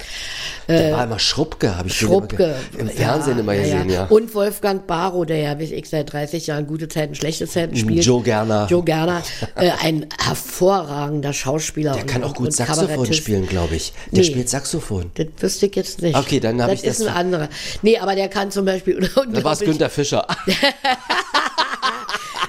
[0.66, 2.56] Der war immer Schruppke, habe ich Schrubke.
[2.72, 4.06] immer im Fernsehen immer gesehen, ja.
[4.06, 8.05] Und Wolfgang Barrow, der ja, wie ich, seit 30 Jahren gute Zeiten, schlechte Zeiten spielt.
[8.05, 8.66] Joe Gerner.
[8.70, 9.22] Joe Gerner.
[9.55, 11.92] Äh, ein hervorragender Schauspieler.
[11.92, 13.92] Der und, kann auch gut Saxophon spielen, glaube ich.
[14.11, 14.24] Der Nee.
[14.24, 15.11] spielt Saxophon.
[15.14, 16.16] Das wüsste ich jetzt nicht.
[16.16, 17.48] Okay, dann hab das ich das ist ein anderer.
[17.83, 18.94] Nee, aber der kann zum Beispiel.
[19.33, 20.27] Da war es Günther Fischer.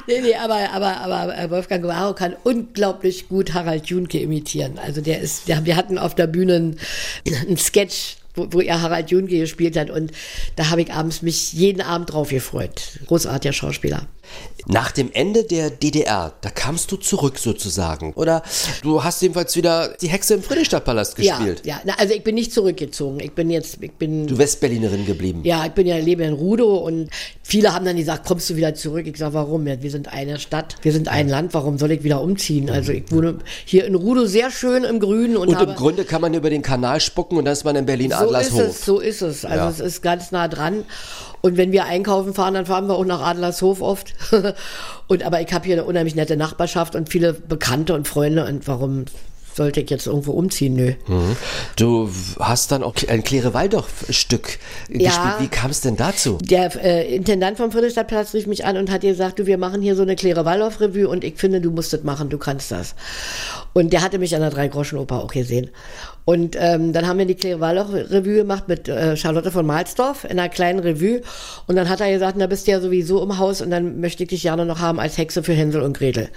[0.07, 4.77] Nee, nee, aber, aber, aber äh, Wolfgang Guaro kann unglaublich gut Harald Junke imitieren.
[4.77, 6.79] Also der ist, der, wir hatten auf der Bühne einen,
[7.25, 10.11] einen Sketch, wo, wo er Harald Junke gespielt hat und
[10.55, 12.99] da habe ich abends mich jeden Abend drauf gefreut.
[13.07, 14.07] Großartiger Schauspieler.
[14.67, 18.13] Nach dem Ende der DDR, da kamst du zurück sozusagen.
[18.13, 18.41] Oder
[18.81, 21.61] du hast jedenfalls wieder die Hexe im Friedrichstadtpalast gespielt.
[21.65, 21.81] Ja, ja.
[21.85, 23.19] Na, also ich bin nicht zurückgezogen.
[23.19, 24.25] Ich bin jetzt, ich bin.
[24.25, 25.41] Du Westberlinerin geblieben.
[25.43, 27.09] Ja, ich bin ja lebe in Rudow und
[27.43, 29.05] viele haben dann gesagt, kommst du wieder zurück?
[29.05, 29.67] Ich sage, warum?
[29.67, 32.69] Ja, wir sind eine Stadt, wir sind ein Land, warum soll ich wieder umziehen?
[32.71, 36.21] Also ich wohne hier in Rudow sehr schön im Grünen und, Und im Grunde kann
[36.21, 39.21] man über den Kanal spucken und dann ist man in so ist es, so ist
[39.21, 39.45] es.
[39.45, 39.69] Also Ja.
[39.69, 40.85] es ist ganz nah dran.
[41.45, 44.15] Und wenn wir einkaufen fahren, dann fahren wir auch nach Adlershof oft.
[45.07, 48.45] und aber ich habe hier eine unheimlich nette Nachbarschaft und viele Bekannte und Freunde.
[48.45, 49.05] Und warum
[49.53, 50.73] sollte ich jetzt irgendwo umziehen?
[50.73, 50.93] Nö.
[51.75, 54.57] Du hast dann auch ein Claire Waldorf-Stück
[54.89, 55.09] Ja.
[55.09, 55.33] gespielt.
[55.37, 56.39] Wie kam es denn dazu?
[56.41, 59.95] Der äh, Intendant vom Friedrichstadtplatz rief mich an und hat gesagt, du, wir machen hier
[59.95, 62.95] so eine Claire Waldorf-Revue und ich finde, du musst das machen, du kannst das.
[63.73, 65.69] Und der hatte mich an der Drei-Groschen-Oper auch gesehen.
[66.25, 70.31] Und ähm, dann haben wir die Claire Waldorf-Revue gemacht mit äh, Charlotte von Malsdorf in
[70.31, 71.21] einer kleinen Revue.
[71.67, 74.23] Und dann hat er gesagt, na bist du ja sowieso im Haus und dann möchte
[74.23, 76.29] ich dich gerne noch haben als Hexe für Hänsel und Gretel.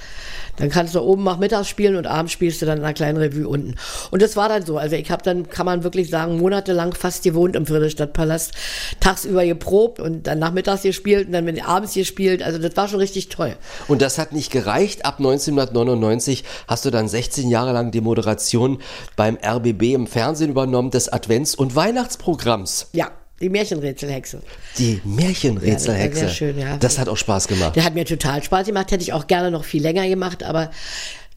[0.56, 3.16] Dann kannst du oben mach mittags spielen und abends spielst du dann in einer kleinen
[3.16, 3.76] Revue unten.
[4.10, 4.76] Und das war dann so.
[4.76, 8.52] Also ich habe dann, kann man wirklich sagen, monatelang fast gewohnt im Friedrichstadtpalast,
[9.00, 12.42] tagsüber geprobt und dann nachmittags gespielt und dann abends gespielt.
[12.42, 13.56] Also das war schon richtig toll.
[13.86, 15.06] Und das hat nicht gereicht.
[15.06, 18.82] Ab 1999 hast du dann 16 Jahre lang die Moderation
[19.16, 22.88] beim RBB im Fernsehen übernommen des Advents- und Weihnachtsprogramms.
[22.92, 23.10] Ja,
[23.40, 24.42] die Märchenrätselhexe.
[24.78, 26.20] Die Märchenrätselhexe.
[26.20, 26.76] Ja, das schön, ja.
[26.76, 27.76] Das hat auch Spaß gemacht.
[27.76, 30.70] Der hat mir total Spaß gemacht, hätte ich auch gerne noch viel länger gemacht, aber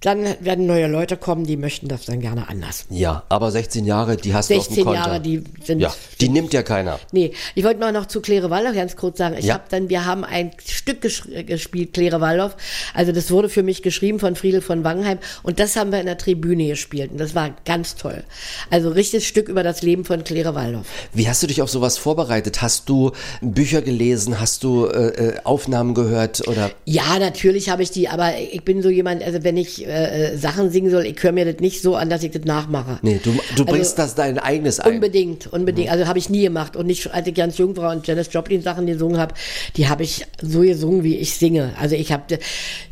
[0.02, 2.86] dann werden neue Leute kommen, die möchten das dann gerne anders.
[2.90, 5.00] Ja, aber 16 Jahre, die hast du auf dem 16 Konter.
[5.00, 7.00] Jahre, die sind Ja, die nimmt ja keiner.
[7.12, 9.36] Nee, ich wollte mal noch zu Claire Waller ganz kurz sagen.
[9.38, 9.54] Ich Ja.
[9.56, 12.58] habe dann, wir haben ein Stück ges gespielt, Claire Waldorf.
[12.96, 16.08] Also das wurde für mich geschrieben von Friedel von Wangenheim und das haben wir in
[16.08, 18.24] der Tribüne gespielt und das war ganz toll.
[18.72, 20.88] Also richtiges Stück über das Leben von Claire Waldorf.
[21.14, 22.64] Wie hast du dich auf sowas vorbereitet?
[22.64, 23.12] Hast du
[23.42, 24.40] Bücher gelesen?
[24.40, 26.72] Hast du äh, äh Aufnahmen gehört oder?
[26.86, 30.38] Ja, natürlich habe ich die, aber ich bin so jemand, also wenn ich äh, äh
[30.38, 33.00] Sachen singen soll, ich höre mir das nicht so an, dass ich das nachmache.
[33.02, 34.96] Nee, du, du bringst also, das dein eigenes ein.
[34.96, 35.88] Unbedingt, unbedingt.
[35.88, 35.94] Mhm.
[35.94, 38.62] Also habe ich nie gemacht und nicht, als ich ganz jung war und Janis Joplin
[38.62, 39.34] Sachen gesungen habe,
[39.76, 41.74] die habe ich so gesungen, wie ich singe.
[41.80, 42.40] Also ich habe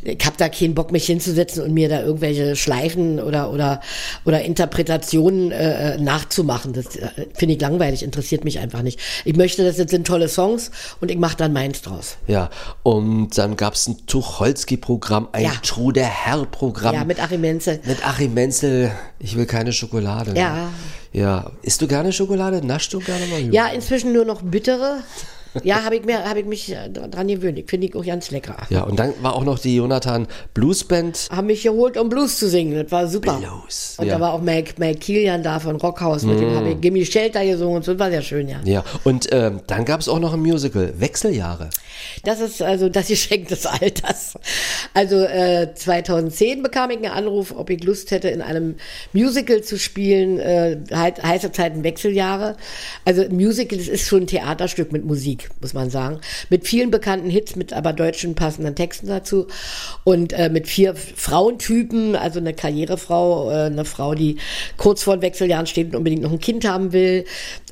[0.03, 3.81] ich hab da keinen Bock, mich hinzusetzen und mir da irgendwelche Schleifen oder oder
[4.25, 6.73] oder Interpretationen äh, äh nachzumachen.
[6.73, 6.87] Das
[7.33, 8.99] finde ich langweilig, interessiert mich einfach nicht.
[9.25, 12.17] Ich möchte, das sind tolle Songs und ich mache dann meins draus.
[12.27, 12.49] Ja,
[12.83, 15.51] und dann gab es ein Tucholsky-Programm, ein ja.
[15.63, 16.88] Trude Herr-Programm.
[16.93, 17.79] Ja, mit Achim Menzel.
[17.85, 20.33] Mit Achim Menzel, ich will keine Schokolade.
[20.37, 20.69] Ja.
[21.11, 21.51] Ja.
[21.61, 22.65] Isst du gerne Schokolade?
[22.65, 23.53] Naschst du gerne mal?
[23.53, 24.99] Ja, inzwischen nur noch bittere.
[25.63, 27.59] Ja, habe ich, mir, hab ich mich äh, dran gewöhnt.
[27.69, 28.57] Finde ich auch ganz lecker.
[28.69, 31.27] Ja, und dann war auch noch die Jonathan Blues Band.
[31.31, 32.81] Haben mich geholt, um Blues zu singen.
[32.83, 33.37] Das war super.
[33.37, 33.95] Blues.
[33.97, 34.15] Und ja.
[34.15, 36.23] da war auch Mike, Mike Kilian da von Rockhaus.
[36.23, 36.41] Mit mm.
[36.41, 37.93] dem habe ich Gimme Shelter gesungen und so.
[37.93, 38.59] Das war sehr schön, ja.
[38.63, 41.69] Ja, und ähm, dann gab es auch noch ein Musical, Wechseljahre.
[42.23, 44.37] Das ist also das Geschenk des Alters.
[44.93, 48.75] Also äh, 2010 bekam ich einen Anruf, ob ich Lust hätte, in einem
[49.13, 50.39] Musical zu spielen.
[50.39, 52.55] Äh, heiße Zeiten Wechseljahre.
[53.05, 55.38] Also Musical, das ist schon ein Theaterstück mit Musik.
[55.39, 56.19] Musik, muss man sagen.
[56.49, 59.47] Mit vielen bekannten Hits, mit aber deutschen passenden Texten dazu.
[60.03, 64.37] Und äh, mit vier Frauentypen, also eine Karrierefrau, äh, eine Frau, die
[64.77, 67.25] kurz vor den Wechseljahren steht und unbedingt noch ein Kind haben will,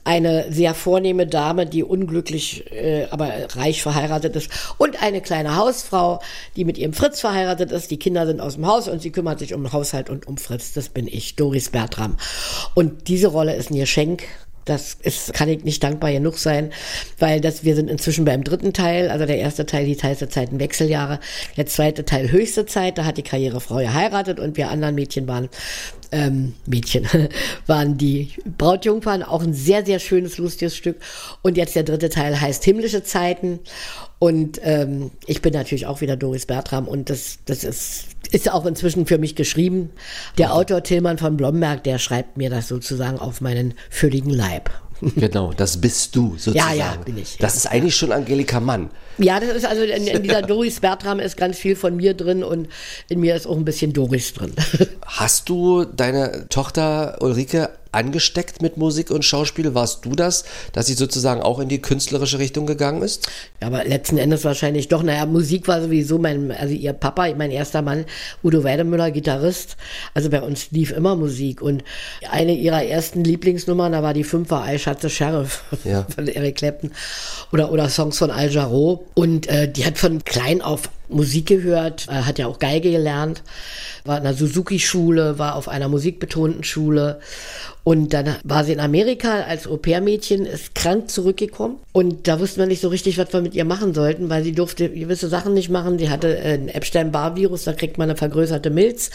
[0.04, 6.22] eine sehr vornehme Dame, die unglücklich, äh, aber reich verheiratet ist und eine kleine Hausfrau,
[6.56, 7.92] die mit ihrem Fritz verheiratet ist.
[7.92, 10.38] Die Kinder sind aus dem Haus und sie kümmert sich um den Haushalt und um
[10.38, 10.72] Fritz.
[10.72, 12.16] Das bin ich, Doris Bertram.
[12.74, 14.24] Und diese Rolle ist ein Geschenk
[14.70, 16.72] das ist, kann ich nicht dankbar genug sein,
[17.20, 20.60] weil das, wir sind inzwischen beim dritten Teil, also der erste Teil hieß heiße Zeiten
[20.60, 21.20] Wechseljahre,
[21.56, 25.50] der zweite Teil höchste Zeit, da hat die Karrierefrau geheiratet und wir anderen Mädchen waren
[26.12, 27.08] ähm, Mädchen
[27.68, 30.98] waren die Brautjungfern, auch ein sehr, sehr schönes, lustiges Stück.
[31.42, 33.60] Und jetzt der dritte Teil heißt Himmlische Zeiten.
[34.20, 38.66] Und ähm, ich bin natürlich auch wieder Doris Bertram und das, das ist, ist auch
[38.66, 39.92] inzwischen für mich geschrieben.
[40.38, 44.70] Der Autor Tillmann von Blomberg, der schreibt mir das sozusagen auf meinen fülligen Leib.
[45.16, 46.78] Genau, das bist du sozusagen.
[46.78, 47.38] Ja, ja, bin ich.
[47.38, 48.90] Das ist eigentlich schon Angelika Mann.
[49.18, 52.44] Ja, das ist also in, in dieser Doris Bertram ist ganz viel von mir drin
[52.44, 52.68] und
[53.10, 54.54] in mir ist auch ein bisschen Doris drin.
[55.06, 59.74] Hast du deine Tochter Ulrike angesteckt mit Musik und Schauspiel?
[59.74, 63.30] Warst du das, dass sie sozusagen auch in die künstlerische Richtung gegangen ist?
[63.62, 65.04] Ja, aber letzten Endes wahrscheinlich doch.
[65.04, 68.06] Naja, Musik war sowieso mein, also ihr Papa, mein erster Mann,
[68.44, 69.78] Udo Weidemüller, Gitarrist.
[70.14, 71.84] Also bei uns lief immer Musik und
[72.30, 76.06] eine ihrer ersten Lieblingsnummern, da war die Fünfer Ei Schatze Sheriff ja.
[76.16, 76.92] von Eric Clapton
[77.52, 79.06] oder, oder Songs von Al Jarreau.
[79.14, 83.44] Und äh, die hat von klein auf Musik gehört, äh, hat ja auch Geige gelernt,
[84.04, 87.20] war in einer Suzuki-Schule, war auf einer musikbetonten Schule
[87.88, 91.78] und dann war sie in Amerika als Au-pair-Mädchen, ist krank zurückgekommen.
[91.94, 94.52] Und da wussten wir nicht so richtig, was wir mit ihr machen sollten, weil sie
[94.52, 95.98] durfte gewisse Sachen nicht machen.
[95.98, 99.10] Sie hatte äh, ein Epstein-Barr-Virus, da kriegt man eine vergrößerte Milz.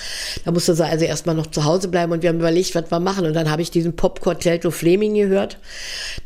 [0.46, 2.98] Da musste sie also erstmal noch zu Hause bleiben und wir haben überlegt, was wir
[2.98, 3.26] machen.
[3.26, 5.58] Und dann habe ich diesen Pop-Quartetto Fleming gehört,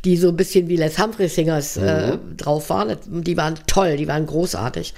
[0.04, 2.36] die so ein bisschen wie Les Humphrey Singers äh, mhm.
[2.36, 2.96] drauf waren.
[3.06, 4.94] Die waren toll, die waren großartig.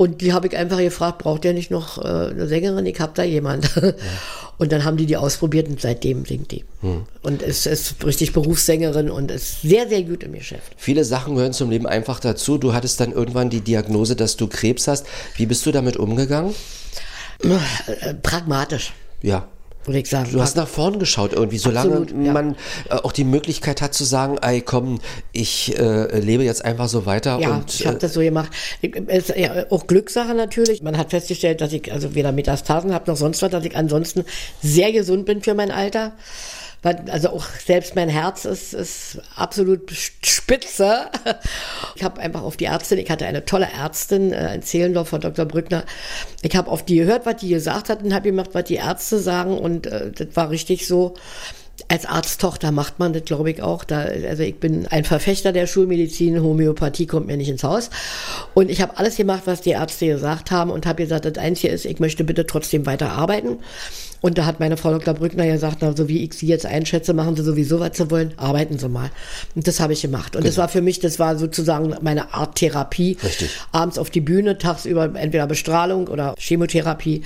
[0.00, 2.86] Und die habe ich einfach gefragt, braucht ihr nicht noch äh, eine Sängerin?
[2.86, 3.76] Ich habe da jemand.
[3.76, 3.92] Ja.
[4.56, 6.66] Und dann haben die die ausprobiert und seitdem singt die.
[6.82, 7.04] Hm.
[7.22, 10.74] Und ist, ist richtig Berufssängerin und ist sehr, sehr gut im Geschäft.
[10.76, 12.58] Viele Sachen gehören zum Leben einfach dazu.
[12.58, 15.06] Du hattest dann irgendwann die Diagnose, dass du Krebs hast.
[15.36, 16.54] Wie bist du damit umgegangen?
[17.42, 18.92] Äh, pragmatisch.
[19.22, 19.48] Ja
[19.84, 20.30] würde ich sagen.
[20.32, 22.32] Du hast nach vorn geschaut irgendwie, solange Absolut, ja.
[22.32, 22.56] man
[22.88, 25.00] äh, auch die Möglichkeit hat zu sagen, ey komm,
[25.32, 27.38] ich äh, lebe jetzt einfach so weiter.
[27.40, 28.50] Ja, und, ich habe äh, das so gemacht.
[28.82, 30.82] Ist ja auch Glückssache natürlich.
[30.82, 34.24] Man hat festgestellt, dass ich also weder Metastasen habe noch sonst was, dass ich ansonsten
[34.62, 36.12] sehr gesund bin für mein Alter
[36.82, 41.10] also auch selbst mein Herz ist, ist absolut spitze.
[41.94, 45.20] Ich habe einfach auf die Ärztin, ich hatte eine tolle Ärztin äh, in Zehlendorf von
[45.20, 45.44] Dr.
[45.44, 45.84] Brückner.
[46.42, 49.18] Ich habe auf die gehört, was die gesagt hat und habe gemacht, was die Ärzte
[49.18, 51.14] sagen und äh, das war richtig so
[51.88, 53.84] als Arzttochter macht man das, glaube ich, auch.
[53.84, 57.90] Da, also ich bin ein Verfechter der Schulmedizin, Homöopathie kommt mir nicht ins Haus.
[58.54, 61.72] Und ich habe alles gemacht, was die Ärzte gesagt haben und habe gesagt, das Einzige
[61.72, 63.58] ist, ich möchte bitte trotzdem weiter arbeiten.
[64.20, 65.14] Und da hat meine Frau Dr.
[65.14, 68.34] Brückner gesagt, na, so wie ich Sie jetzt einschätze, machen Sie sowieso, was Sie wollen,
[68.36, 69.10] arbeiten Sie mal.
[69.54, 70.36] Und das habe ich gemacht.
[70.36, 70.50] Und genau.
[70.50, 73.16] das war für mich, das war sozusagen meine Art Therapie.
[73.22, 73.50] Richtig.
[73.72, 77.22] Abends auf die Bühne, tagsüber entweder Bestrahlung oder Chemotherapie.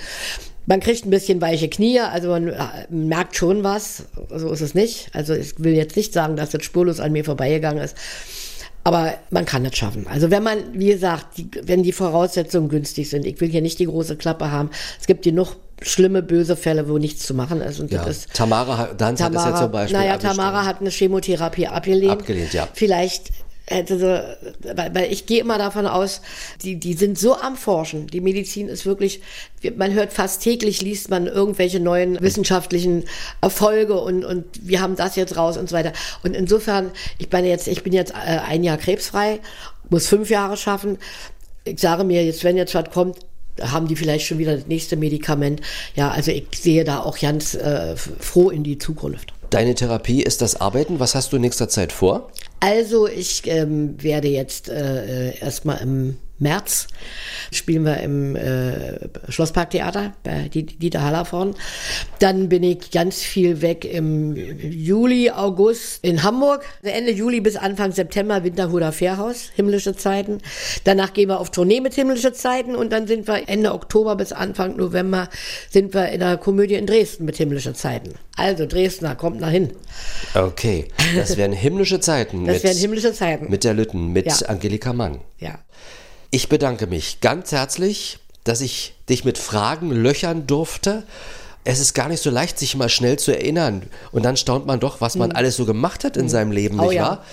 [0.66, 2.57] Man kriegt ein bisschen weiche Knie, also man äh,
[2.88, 5.09] merkt schon was, so ist es nicht.
[5.12, 7.96] Also ich will jetzt nicht sagen, dass das spurlos an mir vorbeigegangen ist.
[8.87, 10.07] Aber man kann es schaffen.
[10.11, 13.79] Also wenn man, wie gesagt, die, wenn die Voraussetzungen günstig sind, ich will hier nicht
[13.79, 14.68] die große Klappe haben.
[15.00, 17.81] Es gibt genug schlimme, böse Fälle, wo nichts zu machen ist.
[17.81, 18.05] Und Ja.
[18.05, 20.18] das ist Tamara Danz hat das ja zum Beispiel Naja.
[20.18, 22.12] Tamara hat eine Chemotherapie abgelehnt.
[22.12, 22.68] Abgelehnt, ja.
[22.74, 23.31] Vielleicht
[23.66, 26.20] hätte weil, weil ich gehe immer davon aus,
[26.62, 28.07] die, die sind so am Forschen.
[28.09, 29.20] Die Medizin ist wirklich,
[29.77, 33.05] man hört fast täglich, liest man irgendwelche neuen wissenschaftlichen
[33.40, 35.92] Erfolge und, und wir haben das jetzt raus und so weiter.
[36.22, 39.40] Und insofern, ich bin jetzt, ich bin jetzt äh, ein Jahr krebsfrei,
[39.88, 40.98] muss fünf Jahre schaffen.
[41.64, 43.18] Ich sage mir, jetzt, wenn jetzt was kommt,
[43.61, 45.62] haben die vielleicht schon wieder das nächste Medikament.
[45.94, 49.33] Ja, also ich sehe da auch ganz äh, froh in die Zukunft.
[49.50, 50.98] Deine Therapie ist das Arbeiten.
[50.98, 52.31] Was hast du in nächster Zeit vor?
[52.61, 56.88] Also ich ähm, werde jetzt äh, erstmal im März
[57.52, 61.54] spielen wir im äh, Schlossparktheater bei Di- Dieter Hallervorn.
[62.18, 66.64] Dann bin ich ganz viel weg im Juli, August in Hamburg.
[66.82, 70.38] Ende Juli bis Anfang September Winterhuder Fährhaus, himmlische Zeiten.
[70.85, 74.32] Danach gehen wir auf Tournee mit himmlische Zeiten und dann sind wir Ende Oktober bis
[74.32, 75.28] Anfang November
[75.70, 78.14] sind wir in der Komödie in Dresden mit himmlische Zeiten.
[78.37, 79.70] Also Dresdner, kommt nach hin.
[80.35, 82.44] Okay, das wären himmlische Zeiten.
[82.46, 83.48] Das mit, wären himmlische Zeiten.
[83.50, 84.35] Mit der Lütten, mit Ja.
[84.48, 85.20] Angelika Mann.
[85.38, 85.58] ja.
[86.35, 91.04] Ich bedanke mich ganz herzlich, dass ich dich mit Fragen löchern durfte.
[91.62, 93.82] Es ist gar nicht so leicht, sich mal schnell zu erinnern.
[94.10, 96.87] Und dann staunt man doch, was man alles so gemacht hat in seinem Leben, Oh
[96.87, 97.02] nicht ja.
[97.02, 97.24] wahr?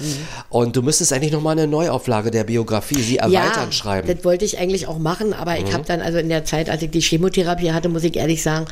[0.50, 4.08] Und du müsstest eigentlich nochmal eine Neuauflage der Biografie, sie erweitern schreiben.
[4.08, 4.14] Mhm.
[4.18, 6.84] Das wollte ich eigentlich auch machen, aber ich habe dann also in der Zeit, als
[6.84, 8.68] ich die Chemotherapie hatte, muss ich ehrlich sagen,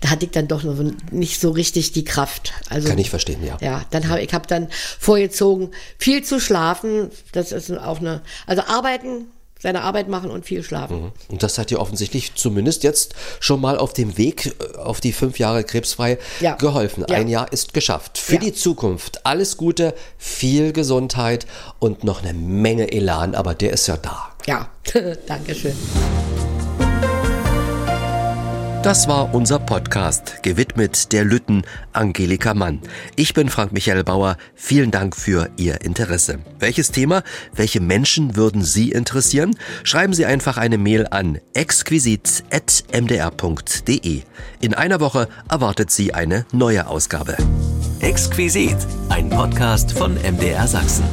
[0.00, 0.76] da hatte ich dann doch noch
[1.10, 2.52] nicht so richtig die Kraft.
[2.68, 3.58] Also Kann ich verstehen, ja.
[3.60, 4.68] Ja, dann habe ich habe dann
[5.00, 7.10] vorgezogen, viel zu schlafen.
[7.32, 9.26] Das ist auch eine, also arbeiten,
[9.62, 11.12] seine Arbeit machen und viel schlafen.
[11.28, 15.12] Und das hat dir offensichtlich zumindest jetzt schon mal auf dem Weg äh, auf die
[15.12, 16.56] fünf Jahre krebsfrei Ja.
[16.56, 17.04] geholfen.
[17.08, 17.16] Ja.
[17.16, 18.18] Ein Jahr ist geschafft.
[18.18, 18.40] Für Ja.
[18.40, 21.46] die Zukunft alles Gute, viel Gesundheit
[21.78, 24.30] und noch eine Menge Elan, aber der ist ja da.
[24.46, 24.68] Ja,
[25.26, 25.76] Dankeschön.
[28.82, 31.62] Das war unser Podcast, gewidmet der Lütten
[31.92, 32.80] Angelika Mann.
[33.14, 34.36] Ich bin Frank Michael Bauer.
[34.56, 36.40] Vielen Dank für Ihr Interesse.
[36.58, 37.22] Welches Thema,
[37.54, 39.56] welche Menschen würden Sie interessieren?
[39.84, 44.22] Schreiben Sie einfach eine Mail an exquisit.mdr.de.
[44.60, 47.36] In einer Woche erwartet Sie eine neue Ausgabe.
[48.00, 48.78] Exquisit,
[49.10, 51.04] ein Podcast von MDR Sachsen.